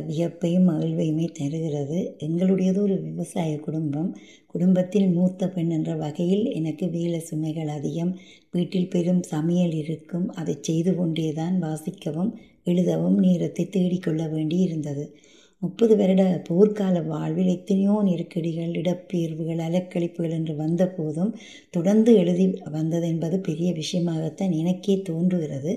வியப்பையும் 0.10 0.68
மகிழ்வையுமே 0.70 1.28
தருகிறது. 1.32 2.00
எங்களுடையது 2.20 2.80
ஒரு 2.88 2.96
விவசாய 3.02 3.52
குடும்பம். 3.60 4.10
குடும்பத்தில் 4.46 5.08
மூத்த 5.08 5.50
பெண் 5.50 5.70
என்ற 5.70 5.94
வகையில் 5.96 6.46
எனக்கு 6.60 6.88
வேலை 6.90 7.22
சுமைகள் 7.30 7.72
அதிகம். 7.78 8.12
வீட்டில் 8.52 8.92
பெரும் 8.96 9.24
சமையல் 9.34 9.76
இருக்கும். 9.84 10.28
அதை 10.40 10.56
செய்து 10.62 10.94
கொண்டே 10.96 11.30
தான் 11.34 11.58
வாசிக்கவும் 11.64 12.32
எழுதவும் 12.64 13.18
நேரத்தை 13.26 13.66
தேடிக்கொள்ள 13.70 14.24
வேண்டி 14.30 14.58
இருந்தது 14.58 15.06
முப்பது 15.62 15.94
வருட 15.96 16.24
போர்க்கால 16.48 16.98
வாழ்வில் 17.06 17.52
எத்தனையோ 17.54 17.94
நெருக்கடிகள் 18.04 18.74
இடப்பெயர்வுகள் 18.82 19.62
அலக்கழிப்புகள் 19.68 20.32
என்று 20.32 20.54
வந்த 20.56 20.84
போதும் 20.88 21.32
தொடர்ந்து 21.70 22.12
எழுதி 22.16 22.46
வந்தது 22.72 23.08
என்பது 23.08 23.38
பெரிய 23.40 23.70
விஷயமாகத்தான் 23.74 24.54
எனக்கே 24.54 24.96
தோன்றுகிறது. 25.02 25.74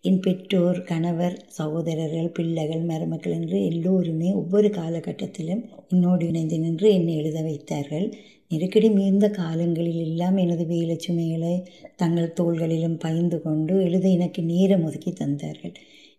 என் 0.00 0.20
பெற்றோர் 0.20 0.78
கணவர் 0.82 1.36
சகோதரர்கள் 1.48 2.30
பிள்ளைகள் 2.32 2.84
மருமக்கள் 2.84 3.32
என்று 3.32 3.58
எல்லோருமே 3.64 4.30
ஒவ்வொரு 4.32 4.68
காலகட்டத்திலும் 4.68 5.62
என்னோடு 5.88 6.26
இணைந்து 6.26 6.58
நின்று 6.58 6.88
என்னை 6.94 7.16
எழுத 7.16 7.42
வைத்தார்கள். 7.42 8.06
நெருக்கடி 8.50 8.88
மிகுந்த 8.90 9.26
காலங்களில் 9.30 10.00
எல்லாம் 10.00 10.36
எனது 10.36 10.66
வேலை 10.66 10.96
சுமைகளை 10.98 11.54
தங்கள் 11.96 12.36
தோள்களிலும் 12.40 12.98
பகிர்ந்து 12.98 13.40
கொண்டு 13.42 13.74
எழுத 13.82 14.06
எனக்கு 14.08 14.42
நேரம் 14.44 14.84
ஒதுக்கி 14.84 15.12
தந்தார்கள். 15.12 15.74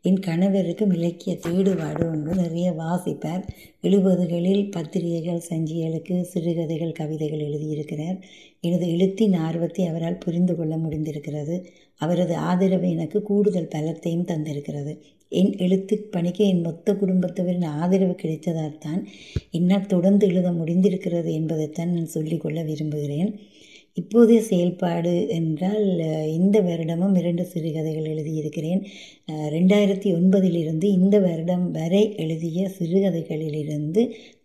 என் 0.08 0.20
கணவருக்கும் 0.26 0.92
இலக்கிய 0.94 1.38
தேடுபாடு 1.48 2.04
உண்டு 2.04 2.32
நிறைய 2.36 2.72
வாசிப்பார். 2.72 3.44
எழுபதுகளில் 3.84 4.72
பத்திரிகைகள் 4.72 5.42
சஞ்சிகளுக்கு 5.50 6.16
சிறுகதைகள் 6.22 6.92
கவிதைகள் 6.92 7.40
எழுதியிருக்கிறார். 7.40 8.18
எனது 8.62 8.88
எழுத்தின் 8.90 9.34
ஆர்வத்தை 9.34 9.86
அவரால் 9.86 10.18
புரிந்து 10.18 10.56
கொள்ள 10.56 10.76
முடிந்திருக்கிறது. 10.78 11.56
அவரது 12.02 12.36
ஆதரவு 12.36 12.88
எனக்கு 12.90 13.22
கூடுதல் 13.22 13.72
பலத்தையும் 13.76 14.30
தந்திருக்கிறது. 14.32 14.94
என் 15.32 15.52
எழுத்து 15.58 15.98
பணிக்கு 16.12 16.48
என் 16.48 16.62
மொத்த 16.62 16.94
குடும்பத்தவரின் 16.94 17.68
ஆதரவு 17.82 18.16
கிடைத்ததால் 18.24 18.78
தான் 18.78 19.02
என்னால் 19.52 19.86
தொடர்ந்து 19.86 20.28
எழுத 20.28 20.52
முடிந்திருக்கிறது 20.52 21.32
என்பதைத்தான் 21.32 21.94
நான் 21.94 22.16
சொல்லிக்கொள்ள 22.16 22.62
விரும்புகிறேன். 22.64 23.32
இப்போதைய 23.98 24.40
செயல்பாடு 24.48 25.12
என்றால் 25.36 25.86
இந்த 26.38 26.58
வருடமும் 26.62 27.14
இரண்டு 27.18 27.44
சிறுகதைகள் 27.46 28.10
எழுதியிருக்கிறேன். 28.14 28.82
ரெண்டாயிரத்தி 29.56 30.10
ஒன்பதிலிருந்து 30.18 30.88
இந்த 30.98 31.20
வருடம் 31.20 31.64
வரை 31.72 32.02
எழுதிய 32.16 32.66
சிறுகதைகளிலிருந்து 32.80 34.02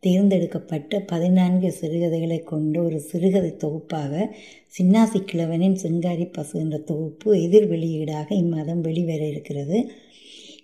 தேர்ந்தெடுக்கப்பட்ட 0.06 1.00
பதினான்கு 1.12 1.70
சிறுகதைகளை 1.80 2.38
கொண்ட 2.52 2.76
ஒரு 2.82 3.00
சிறுகதை 3.10 3.52
தொகுப்பாக 3.56 4.12
சின்னாசி 4.78 5.20
கிழவனின் 5.24 5.76
சிங்காரி 5.82 6.26
பசு 6.32 6.54
என்ற 6.60 6.78
தொகுப்பு 6.90 7.30
எதிர் 7.42 7.68
வெளியீடாக 7.70 8.28
இம்மாதம் 8.42 8.84
வெளிவர 8.88 9.22
இருக்கிறது. 9.26 9.78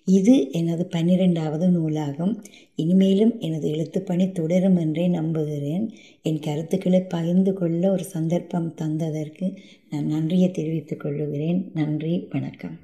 இது 0.06 0.52
எனது 0.52 0.86
பன்னிரெண்டாவது 0.86 1.66
நூலாகும். 1.68 2.34
இனிமேலும் 2.74 3.40
எனது 3.40 3.68
எழுத்துப்பணி 3.70 4.32
தொடரும் 4.32 4.76
என்றே 4.76 5.08
நம்புகிறேன். 5.08 5.92
என் 6.22 6.40
கருத்துக்களை 6.40 7.00
பகிர்ந்து 7.00 7.52
கொள்ள 7.52 7.90
ஒரு 7.90 8.04
சந்தர்ப்பம் 8.04 8.74
தந்ததற்கு 8.82 9.56
நான் 9.90 10.06
நன்றியை 10.06 10.50
தெரிவித்துக் 10.50 11.00
கொள்ளுகிறேன் 11.00 11.70
நன்றி 11.74 12.26
வணக்கம். 12.30 12.76